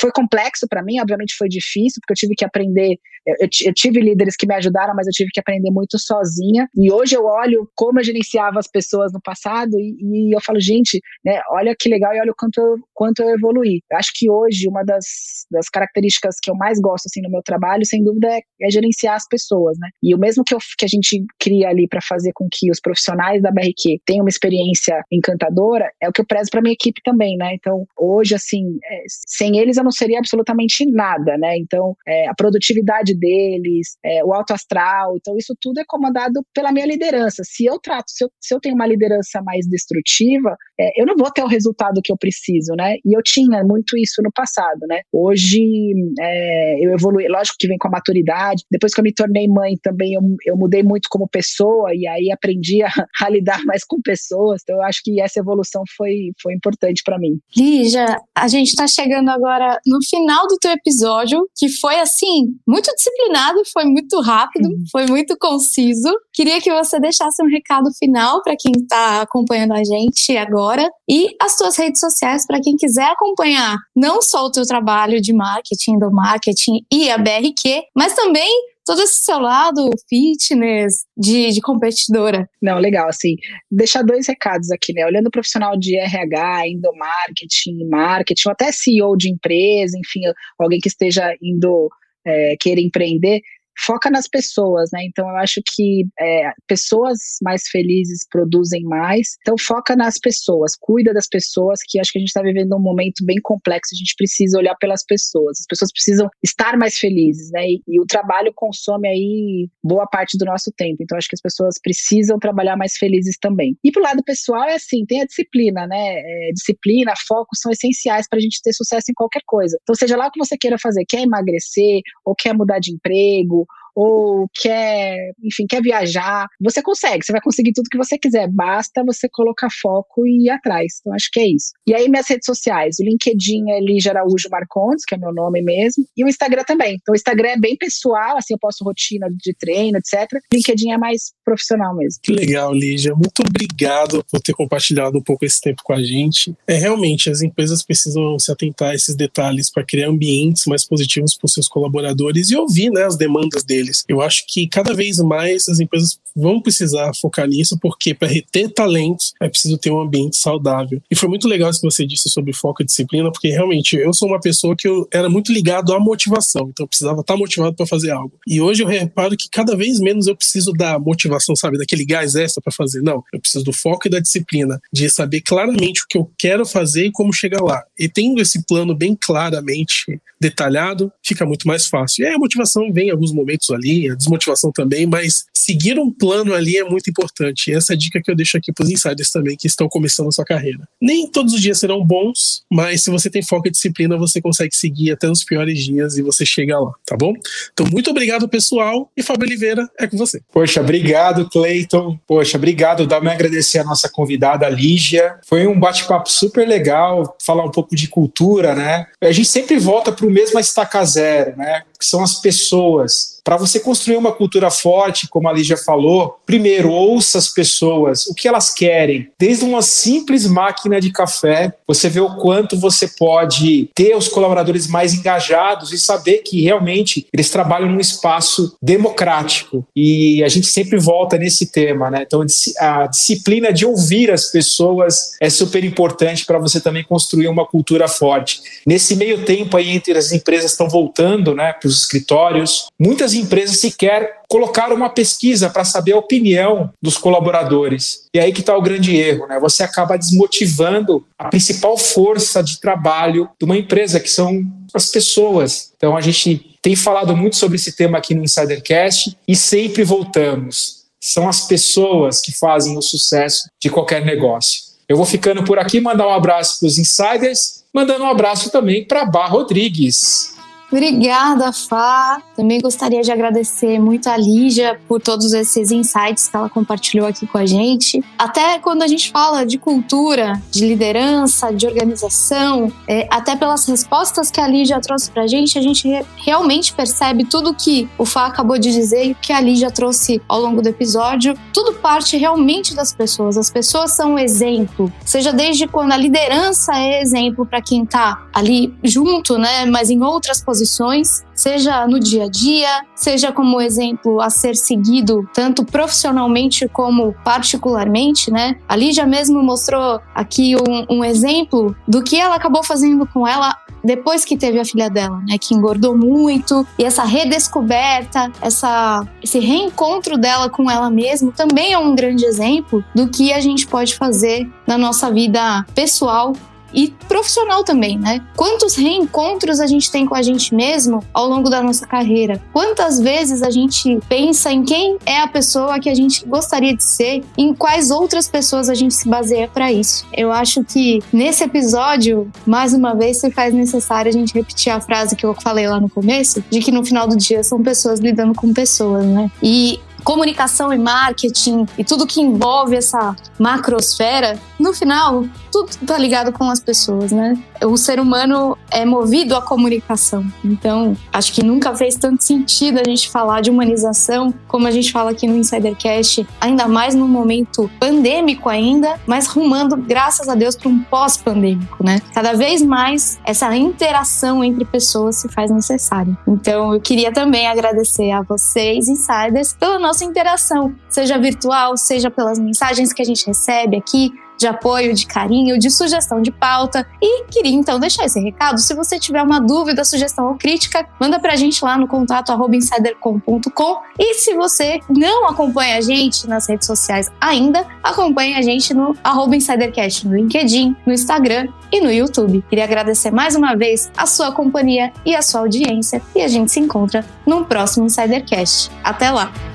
foi 0.00 0.10
complexo 0.12 0.66
para 0.68 0.82
mim, 0.82 1.00
obviamente 1.00 1.34
foi 1.36 1.48
difícil, 1.48 2.00
porque 2.00 2.12
eu 2.12 2.16
tive 2.16 2.34
que 2.34 2.44
aprender 2.44 2.98
eu, 3.26 3.48
eu, 3.66 3.74
tive 3.74 4.00
líderes 4.00 4.36
que 4.36 4.46
me 4.46 4.54
ajudaram, 4.54 4.94
mas 4.96 5.06
eu 5.06 5.12
tive 5.12 5.30
que 5.32 5.40
aprender 5.40 5.70
muito 5.70 5.98
sozinha. 5.98 6.68
E 6.74 6.92
hoje 6.92 7.14
eu 7.14 7.24
olho 7.24 7.68
como 7.74 8.00
eu 8.00 8.04
gerenciava 8.04 8.58
as 8.58 8.68
pessoas 8.68 9.12
no 9.12 9.20
passado 9.20 9.78
e, 9.78 10.30
e 10.30 10.34
eu 10.34 10.40
falo, 10.40 10.60
gente, 10.60 11.00
né, 11.24 11.40
olha 11.50 11.74
que 11.78 11.88
legal 11.88 12.12
e 12.14 12.20
olha 12.20 12.32
o 12.32 12.36
quanto 12.36 12.58
eu, 12.58 12.74
quanto 12.92 13.22
eu 13.22 13.30
evoluí. 13.30 13.80
Eu 13.90 13.98
acho 13.98 14.10
que 14.14 14.30
hoje 14.30 14.68
uma 14.68 14.82
das, 14.84 15.01
das 15.50 15.68
características 15.68 16.36
que 16.42 16.50
eu 16.50 16.54
mais 16.54 16.78
gosto 16.80 17.06
assim 17.06 17.20
no 17.22 17.30
meu 17.30 17.42
trabalho, 17.42 17.84
sem 17.84 18.02
dúvida, 18.02 18.28
é, 18.28 18.40
é 18.62 18.70
gerenciar 18.70 19.16
as 19.16 19.26
pessoas, 19.28 19.78
né? 19.78 19.88
E 20.02 20.14
o 20.14 20.18
mesmo 20.18 20.44
que, 20.44 20.54
eu, 20.54 20.58
que 20.78 20.84
a 20.84 20.88
gente 20.88 21.24
cria 21.38 21.68
ali 21.68 21.86
para 21.88 22.00
fazer 22.00 22.32
com 22.34 22.48
que 22.50 22.70
os 22.70 22.80
profissionais 22.80 23.42
da 23.42 23.50
BRQ 23.50 24.00
tenham 24.06 24.24
uma 24.24 24.28
experiência 24.28 25.02
encantadora, 25.10 25.90
é 26.00 26.08
o 26.08 26.12
que 26.12 26.20
eu 26.20 26.26
prezo 26.26 26.50
para 26.50 26.62
minha 26.62 26.72
equipe 26.72 27.00
também, 27.04 27.36
né? 27.36 27.54
Então, 27.54 27.84
hoje, 27.98 28.34
assim, 28.34 28.62
é, 28.84 29.02
sem 29.08 29.58
eles 29.58 29.76
eu 29.76 29.84
não 29.84 29.90
seria 29.90 30.18
absolutamente 30.18 30.84
nada, 30.90 31.36
né? 31.38 31.56
Então, 31.58 31.94
é, 32.06 32.28
a 32.28 32.34
produtividade 32.34 33.14
deles, 33.16 33.96
é, 34.04 34.24
o 34.24 34.32
alto 34.32 34.52
astral. 34.52 35.16
Então, 35.16 35.36
isso 35.36 35.54
tudo 35.60 35.80
é 35.80 35.84
comandado 35.86 36.42
pela 36.54 36.72
minha 36.72 36.86
liderança. 36.86 37.42
Se 37.44 37.64
eu 37.64 37.78
trato, 37.78 38.06
se 38.08 38.24
eu, 38.24 38.30
se 38.40 38.54
eu 38.54 38.60
tenho 38.60 38.74
uma 38.74 38.86
liderança 38.86 39.42
mais 39.42 39.66
destrutiva, 39.68 40.56
é, 40.78 41.00
eu 41.00 41.06
não 41.06 41.16
vou 41.16 41.30
ter 41.30 41.42
o 41.42 41.46
resultado 41.46 42.00
que 42.02 42.12
eu 42.12 42.16
preciso, 42.16 42.74
né? 42.76 42.96
E 43.04 43.16
eu 43.16 43.22
tinha 43.22 43.62
muito 43.64 43.96
isso 43.96 44.22
no 44.22 44.30
passado, 44.32 44.80
né? 44.88 44.91
Né? 44.92 45.00
Hoje 45.10 45.94
é, 46.20 46.84
eu 46.84 46.92
evolui, 46.92 47.26
lógico 47.28 47.56
que 47.58 47.66
vem 47.66 47.78
com 47.78 47.88
a 47.88 47.92
maturidade. 47.92 48.64
Depois 48.70 48.92
que 48.92 49.00
eu 49.00 49.04
me 49.04 49.12
tornei 49.12 49.48
mãe 49.48 49.76
também, 49.82 50.12
eu, 50.12 50.20
eu 50.44 50.56
mudei 50.56 50.82
muito 50.82 51.08
como 51.10 51.26
pessoa 51.28 51.94
e 51.94 52.06
aí 52.06 52.30
aprendi 52.30 52.82
a, 52.82 52.90
a 53.22 53.28
lidar 53.30 53.64
mais 53.64 53.84
com 53.84 54.00
pessoas. 54.02 54.60
Então 54.62 54.76
eu 54.76 54.82
acho 54.82 55.00
que 55.02 55.20
essa 55.20 55.40
evolução 55.40 55.82
foi, 55.96 56.32
foi 56.42 56.52
importante 56.54 57.02
para 57.02 57.18
mim. 57.18 57.38
Lígia, 57.56 58.20
a 58.34 58.48
gente 58.48 58.68
está 58.68 58.86
chegando 58.86 59.30
agora 59.30 59.78
no 59.86 59.98
final 60.04 60.46
do 60.46 60.58
teu 60.58 60.72
episódio, 60.72 61.48
que 61.56 61.68
foi 61.68 61.98
assim, 61.98 62.48
muito 62.66 62.92
disciplinado, 62.94 63.62
foi 63.72 63.84
muito 63.84 64.20
rápido, 64.20 64.66
uhum. 64.66 64.84
foi 64.90 65.06
muito 65.06 65.36
conciso. 65.38 66.10
Queria 66.32 66.60
que 66.60 66.72
você 66.72 67.00
deixasse 67.00 67.42
um 67.42 67.48
recado 67.48 67.90
final 67.98 68.42
para 68.42 68.56
quem 68.58 68.72
está 68.76 69.22
acompanhando 69.22 69.72
a 69.72 69.82
gente 69.82 70.36
agora 70.36 70.88
e 71.08 71.28
as 71.40 71.56
tuas 71.56 71.76
redes 71.76 72.00
sociais 72.00 72.46
para 72.46 72.60
quem 72.60 72.76
quiser 72.76 73.06
acompanhar 73.06 73.76
não 73.96 74.20
só 74.20 74.44
o 74.44 74.50
teu 74.50 74.66
trabalho 74.66 74.81
de 75.20 75.32
marketing, 75.32 75.98
do 75.98 76.10
marketing 76.10 76.84
e 76.92 77.10
a 77.10 77.18
BRQ, 77.18 77.82
mas 77.94 78.14
também 78.14 78.50
todo 78.84 79.00
esse 79.00 79.24
seu 79.24 79.38
lado 79.38 79.90
fitness, 80.08 81.04
de, 81.16 81.50
de 81.50 81.60
competidora. 81.60 82.48
Não, 82.60 82.78
legal, 82.78 83.08
assim, 83.08 83.36
deixar 83.70 84.02
dois 84.02 84.26
recados 84.26 84.70
aqui, 84.70 84.92
né? 84.92 85.06
Olhando 85.06 85.28
o 85.28 85.30
profissional 85.30 85.78
de 85.78 85.96
RH, 85.96 86.68
endomarketing, 86.68 87.88
marketing, 87.88 88.48
ou 88.48 88.52
até 88.52 88.72
CEO 88.72 89.16
de 89.16 89.30
empresa, 89.30 89.96
enfim, 89.98 90.20
alguém 90.58 90.80
que 90.80 90.88
esteja 90.88 91.34
indo 91.40 91.88
é, 92.26 92.56
querer 92.60 92.82
empreender, 92.82 93.40
foca 93.84 94.10
nas 94.10 94.28
pessoas, 94.28 94.90
né? 94.92 95.00
Então 95.04 95.28
eu 95.28 95.36
acho 95.36 95.60
que 95.64 96.04
é, 96.18 96.50
pessoas 96.66 97.18
mais 97.42 97.66
felizes 97.68 98.26
produzem 98.30 98.82
mais. 98.84 99.36
Então 99.40 99.54
foca 99.58 99.96
nas 99.96 100.18
pessoas, 100.18 100.72
cuida 100.78 101.12
das 101.12 101.26
pessoas, 101.26 101.80
que 101.86 101.98
acho 101.98 102.12
que 102.12 102.18
a 102.18 102.20
gente 102.20 102.28
está 102.28 102.42
vivendo 102.42 102.76
um 102.76 102.80
momento 102.80 103.24
bem 103.24 103.38
complexo. 103.42 103.94
A 103.94 103.98
gente 103.98 104.14
precisa 104.16 104.58
olhar 104.58 104.74
pelas 104.76 105.04
pessoas. 105.04 105.60
As 105.60 105.66
pessoas 105.66 105.92
precisam 105.92 106.28
estar 106.42 106.76
mais 106.76 106.96
felizes, 106.96 107.50
né? 107.50 107.66
E, 107.66 107.82
e 107.88 108.00
o 108.00 108.06
trabalho 108.06 108.52
consome 108.54 109.08
aí 109.08 109.68
boa 109.82 110.06
parte 110.06 110.36
do 110.38 110.44
nosso 110.44 110.70
tempo. 110.76 111.02
Então 111.02 111.16
acho 111.16 111.28
que 111.28 111.36
as 111.36 111.40
pessoas 111.40 111.76
precisam 111.82 112.38
trabalhar 112.38 112.76
mais 112.76 112.96
felizes 112.96 113.36
também. 113.40 113.76
E 113.82 113.90
pro 113.90 114.02
lado 114.02 114.22
pessoal 114.24 114.64
é 114.64 114.74
assim, 114.74 115.04
tem 115.06 115.22
a 115.22 115.26
disciplina, 115.26 115.86
né? 115.86 116.18
É, 116.18 116.50
disciplina, 116.52 117.12
foco 117.26 117.56
são 117.56 117.72
essenciais 117.72 118.28
para 118.28 118.38
a 118.38 118.42
gente 118.42 118.60
ter 118.62 118.72
sucesso 118.72 119.10
em 119.10 119.14
qualquer 119.14 119.42
coisa. 119.46 119.76
Então 119.82 119.94
seja 119.94 120.16
lá 120.16 120.26
o 120.26 120.30
que 120.30 120.38
você 120.38 120.56
queira 120.56 120.78
fazer, 120.78 121.04
quer 121.08 121.22
emagrecer 121.22 122.00
ou 122.24 122.34
quer 122.34 122.54
mudar 122.54 122.78
de 122.78 122.92
emprego 122.92 123.66
ou 123.94 124.46
quer, 124.60 125.16
enfim, 125.42 125.66
quer 125.68 125.82
viajar, 125.82 126.46
você 126.60 126.82
consegue, 126.82 127.24
você 127.24 127.32
vai 127.32 127.40
conseguir 127.40 127.72
tudo 127.72 127.88
que 127.90 127.98
você 127.98 128.18
quiser, 128.18 128.48
basta 128.48 129.04
você 129.04 129.28
colocar 129.30 129.68
foco 129.80 130.26
e 130.26 130.46
ir 130.46 130.50
atrás. 130.50 130.94
Então 131.00 131.14
acho 131.14 131.28
que 131.32 131.40
é 131.40 131.46
isso. 131.46 131.72
E 131.86 131.94
aí 131.94 132.08
minhas 132.08 132.28
redes 132.28 132.46
sociais, 132.46 132.96
o 133.00 133.04
LinkedIn 133.04 133.70
é 133.70 133.80
Lígia 133.80 134.12
Araújo 134.12 134.48
Marcondes, 134.50 135.04
que 135.04 135.14
é 135.14 135.18
meu 135.18 135.32
nome 135.32 135.62
mesmo, 135.62 136.04
e 136.16 136.24
o 136.24 136.28
Instagram 136.28 136.64
também. 136.64 136.96
Então 137.00 137.12
o 137.12 137.16
Instagram 137.16 137.50
é 137.50 137.58
bem 137.58 137.76
pessoal, 137.76 138.36
assim 138.36 138.54
eu 138.54 138.58
posto 138.58 138.84
rotina 138.84 139.28
de 139.30 139.54
treino, 139.54 139.98
etc. 139.98 140.30
O 140.32 140.56
LinkedIn 140.56 140.92
é 140.92 140.98
mais 140.98 141.32
profissional 141.44 141.94
mesmo. 141.96 142.20
Que 142.22 142.32
legal, 142.32 142.72
Lígia. 142.72 143.14
Muito 143.14 143.42
obrigado 143.46 144.24
por 144.30 144.40
ter 144.40 144.54
compartilhado 144.54 145.18
um 145.18 145.22
pouco 145.22 145.44
esse 145.44 145.60
tempo 145.60 145.82
com 145.84 145.92
a 145.92 146.02
gente. 146.02 146.54
É 146.66 146.74
realmente 146.74 147.30
as 147.30 147.42
empresas 147.42 147.82
precisam 147.82 148.38
se 148.38 148.50
atentar 148.50 148.90
a 148.90 148.94
esses 148.94 149.14
detalhes 149.14 149.70
para 149.70 149.84
criar 149.84 150.08
ambientes 150.08 150.64
mais 150.66 150.86
positivos 150.86 151.36
para 151.36 151.46
os 151.46 151.52
seus 151.52 151.68
colaboradores 151.68 152.50
e 152.50 152.56
ouvir, 152.56 152.90
né, 152.90 153.04
as 153.04 153.16
demandas 153.16 153.64
deles 153.64 153.81
deles. 153.82 154.04
Eu 154.08 154.20
acho 154.20 154.44
que 154.46 154.66
cada 154.68 154.94
vez 154.94 155.18
mais 155.18 155.68
as 155.68 155.80
empresas 155.80 156.18
vão 156.34 156.60
precisar 156.60 157.12
focar 157.20 157.46
nisso, 157.46 157.78
porque 157.80 158.14
para 158.14 158.28
reter 158.28 158.70
talentos 158.70 159.34
é 159.40 159.48
preciso 159.48 159.76
ter 159.76 159.90
um 159.90 160.00
ambiente 160.00 160.36
saudável. 160.36 161.02
E 161.10 161.16
foi 161.16 161.28
muito 161.28 161.46
legal 161.46 161.70
isso 161.70 161.80
que 161.80 161.90
você 161.90 162.06
disse 162.06 162.30
sobre 162.30 162.54
foco 162.54 162.82
e 162.82 162.86
disciplina, 162.86 163.30
porque 163.30 163.48
realmente 163.48 163.96
eu 163.96 164.14
sou 164.14 164.28
uma 164.28 164.40
pessoa 164.40 164.74
que 164.76 164.88
eu 164.88 165.06
era 165.12 165.28
muito 165.28 165.52
ligado 165.52 165.92
à 165.92 166.00
motivação, 166.00 166.68
então 166.70 166.84
eu 166.84 166.88
precisava 166.88 167.20
estar 167.20 167.36
motivado 167.36 167.74
para 167.74 167.86
fazer 167.86 168.10
algo. 168.10 168.32
E 168.46 168.60
hoje 168.60 168.82
eu 168.82 168.86
reparo 168.86 169.36
que 169.36 169.48
cada 169.50 169.76
vez 169.76 169.98
menos 170.00 170.26
eu 170.26 170.36
preciso 170.36 170.72
da 170.72 170.98
motivação, 170.98 171.54
sabe, 171.54 171.76
daquele 171.76 172.04
gás 172.04 172.34
extra 172.34 172.62
para 172.62 172.72
fazer. 172.72 173.02
Não, 173.02 173.22
eu 173.32 173.40
preciso 173.40 173.64
do 173.64 173.72
foco 173.72 174.06
e 174.06 174.10
da 174.10 174.20
disciplina, 174.20 174.80
de 174.92 175.10
saber 175.10 175.42
claramente 175.42 176.02
o 176.02 176.06
que 176.08 176.18
eu 176.18 176.30
quero 176.38 176.64
fazer 176.64 177.06
e 177.06 177.12
como 177.12 177.32
chegar 177.32 177.62
lá. 177.62 177.82
E 177.98 178.08
tendo 178.08 178.40
esse 178.40 178.64
plano 178.64 178.94
bem 178.94 179.14
claramente 179.14 180.20
detalhado, 180.40 181.12
fica 181.24 181.46
muito 181.46 181.66
mais 181.68 181.86
fácil. 181.86 182.24
E 182.24 182.26
aí 182.26 182.34
a 182.34 182.38
motivação 182.38 182.92
vem 182.92 183.08
em 183.08 183.10
alguns 183.10 183.32
momentos 183.32 183.70
ali, 183.74 184.10
a 184.10 184.14
desmotivação 184.14 184.72
também, 184.72 185.06
mas 185.06 185.44
seguir 185.52 185.98
um 185.98 186.10
plano 186.10 186.54
ali 186.54 186.76
é 186.76 186.84
muito 186.84 187.08
importante. 187.08 187.70
E 187.70 187.74
essa 187.74 187.92
é 187.92 187.94
a 187.94 187.98
dica 187.98 188.20
que 188.22 188.30
eu 188.30 188.34
deixo 188.34 188.56
aqui 188.56 188.72
para 188.72 188.84
os 188.84 188.90
insiders 188.90 189.30
também 189.30 189.56
que 189.56 189.66
estão 189.66 189.88
começando 189.88 190.28
a 190.28 190.32
sua 190.32 190.44
carreira. 190.44 190.80
Nem 191.00 191.26
todos 191.28 191.54
os 191.54 191.60
dias 191.60 191.78
serão 191.78 192.04
bons, 192.04 192.62
mas 192.70 193.02
se 193.02 193.10
você 193.10 193.30
tem 193.30 193.42
foco 193.42 193.68
e 193.68 193.70
disciplina, 193.70 194.16
você 194.16 194.40
consegue 194.40 194.74
seguir 194.74 195.12
até 195.12 195.26
nos 195.26 195.44
piores 195.44 195.84
dias 195.84 196.16
e 196.16 196.22
você 196.22 196.44
chega 196.44 196.78
lá, 196.78 196.92
tá 197.06 197.16
bom? 197.16 197.34
Então, 197.72 197.86
muito 197.90 198.10
obrigado, 198.10 198.48
pessoal. 198.48 199.10
E 199.16 199.22
Fábio 199.22 199.46
Oliveira, 199.46 199.88
é 199.98 200.06
com 200.06 200.16
você. 200.16 200.40
Poxa, 200.52 200.80
obrigado, 200.80 201.48
Cleiton. 201.48 202.18
Poxa, 202.26 202.56
obrigado. 202.56 203.06
Dá-me 203.06 203.30
agradecer 203.30 203.78
a 203.78 203.84
nossa 203.84 204.08
convidada, 204.08 204.68
Lígia. 204.68 205.36
Foi 205.46 205.66
um 205.66 205.78
bate-papo 205.78 206.30
super 206.30 206.66
legal, 206.66 207.36
falar 207.42 207.64
um 207.64 207.70
pouco 207.70 207.94
de 207.94 208.08
cultura, 208.08 208.74
né? 208.74 209.06
A 209.20 209.32
gente 209.32 209.48
sempre 209.48 209.78
volta 209.78 210.12
para 210.12 210.26
o 210.26 210.30
mesmo 210.30 210.58
estaca 210.58 211.04
zero, 211.04 211.56
né? 211.56 211.82
Que 212.02 212.06
são 212.08 212.20
as 212.20 212.40
pessoas 212.40 213.32
para 213.44 213.56
você 213.56 213.80
construir 213.80 214.16
uma 214.16 214.32
cultura 214.32 214.70
forte, 214.70 215.28
como 215.28 215.48
a 215.48 215.52
Lígia 215.52 215.76
falou, 215.76 216.38
primeiro 216.46 216.90
ouça 216.90 217.38
as 217.38 217.48
pessoas, 217.48 218.26
o 218.26 218.34
que 218.34 218.46
elas 218.46 218.72
querem. 218.72 219.28
Desde 219.38 219.64
uma 219.64 219.82
simples 219.82 220.46
máquina 220.46 221.00
de 221.00 221.10
café, 221.10 221.72
você 221.86 222.08
vê 222.08 222.20
o 222.20 222.36
quanto 222.36 222.78
você 222.78 223.08
pode 223.08 223.90
ter 223.94 224.16
os 224.16 224.28
colaboradores 224.28 224.86
mais 224.86 225.12
engajados 225.14 225.92
e 225.92 225.98
saber 225.98 226.38
que 226.38 226.62
realmente 226.62 227.26
eles 227.32 227.50
trabalham 227.50 227.90
num 227.90 228.00
espaço 228.00 228.76
democrático. 228.80 229.84
E 229.94 230.42
a 230.44 230.48
gente 230.48 230.66
sempre 230.66 230.98
volta 230.98 231.36
nesse 231.36 231.66
tema, 231.66 232.10
né? 232.10 232.22
Então 232.24 232.44
a 232.78 233.06
disciplina 233.06 233.72
de 233.72 233.84
ouvir 233.84 234.30
as 234.30 234.46
pessoas 234.46 235.32
é 235.40 235.50
super 235.50 235.84
importante 235.84 236.44
para 236.46 236.58
você 236.58 236.80
também 236.80 237.02
construir 237.02 237.48
uma 237.48 237.66
cultura 237.66 238.06
forte. 238.06 238.60
Nesse 238.86 239.16
meio 239.16 239.44
tempo 239.44 239.76
aí 239.76 239.90
entre 239.90 240.16
as 240.16 240.32
empresas 240.32 240.70
estão 240.70 240.88
voltando, 240.88 241.54
né, 241.54 241.72
para 241.72 241.88
os 241.92 242.02
escritórios, 242.02 242.86
muitas 242.98 243.34
empresas 243.34 243.78
sequer 243.78 244.42
colocaram 244.48 244.94
uma 244.96 245.08
pesquisa 245.08 245.70
para 245.70 245.84
saber 245.84 246.12
a 246.12 246.18
opinião 246.18 246.90
dos 247.00 247.16
colaboradores. 247.16 248.24
E 248.34 248.38
aí 248.38 248.52
que 248.52 248.60
está 248.60 248.76
o 248.76 248.82
grande 248.82 249.16
erro, 249.16 249.46
né? 249.46 249.58
Você 249.60 249.82
acaba 249.82 250.18
desmotivando 250.18 251.24
a 251.38 251.48
principal 251.48 251.96
força 251.96 252.62
de 252.62 252.80
trabalho 252.80 253.48
de 253.58 253.64
uma 253.64 253.78
empresa, 253.78 254.20
que 254.20 254.28
são 254.28 254.62
as 254.92 255.06
pessoas. 255.06 255.92
Então 255.96 256.16
a 256.16 256.20
gente 256.20 256.76
tem 256.82 256.96
falado 256.96 257.36
muito 257.36 257.56
sobre 257.56 257.76
esse 257.76 257.96
tema 257.96 258.18
aqui 258.18 258.34
no 258.34 258.44
Insidercast 258.44 259.36
e 259.46 259.56
sempre 259.56 260.02
voltamos. 260.02 261.02
São 261.20 261.48
as 261.48 261.66
pessoas 261.66 262.40
que 262.40 262.52
fazem 262.52 262.98
o 262.98 263.02
sucesso 263.02 263.68
de 263.80 263.88
qualquer 263.88 264.24
negócio. 264.24 264.82
Eu 265.08 265.16
vou 265.16 265.26
ficando 265.26 265.62
por 265.62 265.78
aqui, 265.78 266.00
mandar 266.00 266.26
um 266.26 266.32
abraço 266.32 266.80
para 266.80 266.86
os 266.86 266.98
insiders, 266.98 267.84
mandando 267.94 268.24
um 268.24 268.28
abraço 268.28 268.70
também 268.70 269.04
para 269.04 269.24
Bar 269.24 269.52
Rodrigues. 269.52 270.54
Obrigada, 270.92 271.72
Fá. 271.72 272.42
Também 272.54 272.78
gostaria 272.78 273.22
de 273.22 273.32
agradecer 273.32 273.98
muito 273.98 274.28
a 274.28 274.36
Lígia 274.36 275.00
por 275.08 275.22
todos 275.22 275.54
esses 275.54 275.90
insights 275.90 276.48
que 276.48 276.54
ela 276.54 276.68
compartilhou 276.68 277.26
aqui 277.26 277.46
com 277.46 277.56
a 277.56 277.64
gente. 277.64 278.22
Até 278.38 278.78
quando 278.78 279.00
a 279.00 279.06
gente 279.06 279.30
fala 279.30 279.64
de 279.64 279.78
cultura, 279.78 280.60
de 280.70 280.86
liderança, 280.86 281.72
de 281.72 281.86
organização, 281.86 282.92
é, 283.08 283.26
até 283.30 283.56
pelas 283.56 283.86
respostas 283.86 284.50
que 284.50 284.60
a 284.60 284.68
Lígia 284.68 285.00
trouxe 285.00 285.30
para 285.30 285.44
a 285.44 285.46
gente, 285.46 285.78
a 285.78 285.82
gente 285.82 286.06
re 286.06 286.22
realmente 286.36 286.92
percebe 286.92 287.46
tudo 287.46 287.72
que 287.72 288.06
o 288.18 288.26
Fá 288.26 288.46
acabou 288.46 288.76
de 288.76 288.92
dizer 288.92 289.24
e 289.24 289.34
que 289.34 289.52
a 289.52 289.60
Lígia 289.60 289.90
trouxe 289.90 290.42
ao 290.46 290.60
longo 290.60 290.82
do 290.82 290.88
episódio. 290.90 291.54
Tudo 291.72 291.94
parte 291.94 292.36
realmente 292.36 292.94
das 292.94 293.14
pessoas. 293.14 293.56
As 293.56 293.70
pessoas 293.70 294.14
são 294.14 294.34
um 294.34 294.38
exemplo, 294.38 295.10
seja 295.24 295.54
desde 295.54 295.86
quando 295.86 296.12
a 296.12 296.18
liderança 296.18 296.92
é 296.98 297.22
exemplo 297.22 297.64
para 297.64 297.80
quem 297.80 298.02
está 298.02 298.46
ali 298.52 298.92
junto, 299.02 299.56
né, 299.56 299.86
mas 299.86 300.10
em 300.10 300.22
outras 300.22 300.60
posições 300.60 300.81
posições, 300.82 301.44
seja 301.54 302.06
no 302.06 302.18
dia 302.18 302.44
a 302.44 302.48
dia, 302.48 302.88
seja 303.14 303.52
como 303.52 303.80
exemplo 303.80 304.40
a 304.40 304.50
ser 304.50 304.74
seguido 304.74 305.48
tanto 305.54 305.84
profissionalmente 305.84 306.88
como 306.88 307.34
particularmente, 307.44 308.50
né? 308.50 308.76
A 308.88 308.96
Lígia 308.96 309.24
mesmo 309.24 309.62
mostrou 309.62 310.20
aqui 310.34 310.74
um, 310.76 311.18
um 311.18 311.24
exemplo 311.24 311.94
do 312.06 312.22
que 312.22 312.38
ela 312.38 312.56
acabou 312.56 312.82
fazendo 312.82 313.26
com 313.26 313.46
ela 313.46 313.76
depois 314.04 314.44
que 314.44 314.56
teve 314.56 314.80
a 314.80 314.84
filha 314.84 315.08
dela, 315.08 315.38
né, 315.48 315.56
que 315.56 315.74
engordou 315.74 316.18
muito, 316.18 316.84
e 316.98 317.04
essa 317.04 317.22
redescoberta, 317.22 318.50
essa, 318.60 319.24
esse 319.40 319.60
reencontro 319.60 320.36
dela 320.36 320.68
com 320.68 320.90
ela 320.90 321.08
mesma 321.08 321.52
também 321.52 321.92
é 321.92 321.98
um 321.98 322.12
grande 322.12 322.44
exemplo 322.44 323.04
do 323.14 323.28
que 323.28 323.52
a 323.52 323.60
gente 323.60 323.86
pode 323.86 324.16
fazer 324.16 324.68
na 324.88 324.98
nossa 324.98 325.30
vida 325.30 325.86
pessoal 325.94 326.52
e 326.92 327.08
profissional 327.28 327.84
também, 327.84 328.18
né? 328.18 328.40
Quantos 328.56 328.94
reencontros 328.94 329.80
a 329.80 329.86
gente 329.86 330.10
tem 330.10 330.26
com 330.26 330.34
a 330.34 330.42
gente 330.42 330.74
mesmo 330.74 331.22
ao 331.32 331.48
longo 331.48 331.68
da 331.68 331.82
nossa 331.82 332.06
carreira? 332.06 332.60
Quantas 332.72 333.20
vezes 333.20 333.62
a 333.62 333.70
gente 333.70 334.18
pensa 334.28 334.70
em 334.70 334.82
quem 334.84 335.18
é 335.24 335.40
a 335.40 335.48
pessoa 335.48 335.98
que 335.98 336.08
a 336.08 336.14
gente 336.14 336.44
gostaria 336.46 336.94
de 336.94 337.02
ser, 337.02 337.42
em 337.56 337.74
quais 337.74 338.10
outras 338.10 338.48
pessoas 338.48 338.88
a 338.88 338.94
gente 338.94 339.14
se 339.14 339.28
baseia 339.28 339.68
para 339.68 339.92
isso? 339.92 340.26
Eu 340.32 340.52
acho 340.52 340.84
que 340.84 341.20
nesse 341.32 341.64
episódio, 341.64 342.50
mais 342.66 342.92
uma 342.92 343.14
vez, 343.14 343.38
se 343.38 343.50
faz 343.50 343.72
necessário 343.72 344.28
a 344.28 344.32
gente 344.32 344.54
repetir 344.54 344.92
a 344.92 345.00
frase 345.00 345.36
que 345.36 345.44
eu 345.44 345.54
falei 345.54 345.88
lá 345.88 346.00
no 346.00 346.08
começo, 346.08 346.62
de 346.70 346.80
que 346.80 346.90
no 346.90 347.04
final 347.04 347.26
do 347.26 347.36
dia 347.36 347.62
são 347.62 347.82
pessoas 347.82 348.20
lidando 348.20 348.54
com 348.54 348.72
pessoas, 348.72 349.24
né? 349.24 349.50
E 349.62 350.00
comunicação 350.24 350.92
e 350.92 350.98
marketing 350.98 351.86
e 351.98 352.04
tudo 352.04 352.26
que 352.26 352.40
envolve 352.40 352.96
essa 352.96 353.36
macrosfera, 353.58 354.58
no 354.78 354.92
final, 354.92 355.44
tudo 355.70 355.90
tá 356.06 356.18
ligado 356.18 356.52
com 356.52 356.68
as 356.68 356.80
pessoas, 356.80 357.32
né? 357.32 357.56
O 357.84 357.96
ser 357.96 358.20
humano 358.20 358.76
é 358.90 359.04
movido 359.04 359.56
à 359.56 359.62
comunicação. 359.62 360.44
Então, 360.64 361.16
acho 361.32 361.52
que 361.52 361.64
nunca 361.64 361.94
fez 361.94 362.14
tanto 362.16 362.44
sentido 362.44 363.00
a 363.00 363.04
gente 363.04 363.30
falar 363.30 363.60
de 363.60 363.70
humanização 363.70 364.52
como 364.68 364.86
a 364.86 364.90
gente 364.90 365.10
fala 365.12 365.30
aqui 365.30 365.46
no 365.46 365.56
Insidercast, 365.56 366.46
ainda 366.60 366.86
mais 366.86 367.14
num 367.14 367.28
momento 367.28 367.90
pandêmico 367.98 368.68
ainda, 368.68 369.20
mas 369.26 369.46
rumando, 369.46 369.96
graças 369.96 370.48
a 370.48 370.54
Deus, 370.54 370.76
para 370.76 370.88
um 370.88 371.00
pós-pandêmico, 371.00 372.04
né? 372.04 372.20
Cada 372.34 372.52
vez 372.52 372.82
mais 372.82 373.38
essa 373.44 373.74
interação 373.76 374.62
entre 374.62 374.84
pessoas 374.84 375.36
se 375.36 375.48
faz 375.48 375.70
necessária. 375.70 376.36
Então, 376.46 376.94
eu 376.94 377.00
queria 377.00 377.32
também 377.32 377.66
agradecer 377.66 378.30
a 378.30 378.42
vocês, 378.42 379.08
insiders, 379.08 379.74
pela 379.78 379.98
nossa 379.98 380.11
nossa 380.12 380.26
interação, 380.26 380.94
seja 381.08 381.38
virtual, 381.38 381.96
seja 381.96 382.30
pelas 382.30 382.58
mensagens 382.58 383.14
que 383.14 383.22
a 383.22 383.24
gente 383.24 383.46
recebe 383.46 383.96
aqui, 383.96 384.30
de 384.58 384.66
apoio, 384.66 385.14
de 385.14 385.26
carinho, 385.26 385.78
de 385.78 385.90
sugestão 385.90 386.42
de 386.42 386.52
pauta. 386.52 387.06
E 387.20 387.44
queria 387.46 387.72
então 387.72 387.98
deixar 387.98 388.26
esse 388.26 388.38
recado. 388.38 388.78
Se 388.78 388.94
você 388.94 389.18
tiver 389.18 389.42
uma 389.42 389.58
dúvida, 389.58 390.04
sugestão 390.04 390.50
ou 390.50 390.54
crítica, 390.54 391.08
manda 391.18 391.40
pra 391.40 391.56
gente 391.56 391.82
lá 391.82 391.96
no 391.96 392.06
contato 392.06 392.52
insidercom.com. 392.72 394.02
E 394.18 394.34
se 394.34 394.54
você 394.54 395.00
não 395.08 395.48
acompanha 395.48 395.96
a 395.96 396.00
gente 396.02 396.46
nas 396.46 396.68
redes 396.68 396.86
sociais 396.86 397.32
ainda, 397.40 397.86
acompanhe 398.02 398.54
a 398.54 398.62
gente 398.62 398.92
no 398.92 399.16
InsiderCast 399.52 400.28
no 400.28 400.36
LinkedIn, 400.36 400.94
no 401.06 401.12
Instagram 401.12 401.68
e 401.90 402.02
no 402.02 402.12
YouTube. 402.12 402.62
Queria 402.68 402.84
agradecer 402.84 403.30
mais 403.30 403.56
uma 403.56 403.74
vez 403.74 404.12
a 404.14 404.26
sua 404.26 404.52
companhia 404.52 405.10
e 405.24 405.34
a 405.34 405.40
sua 405.40 405.62
audiência. 405.62 406.20
E 406.36 406.42
a 406.42 406.48
gente 406.48 406.70
se 406.70 406.78
encontra 406.78 407.24
no 407.46 407.64
próximo 407.64 408.04
Insidercast. 408.04 408.90
Até 409.02 409.30
lá! 409.30 409.71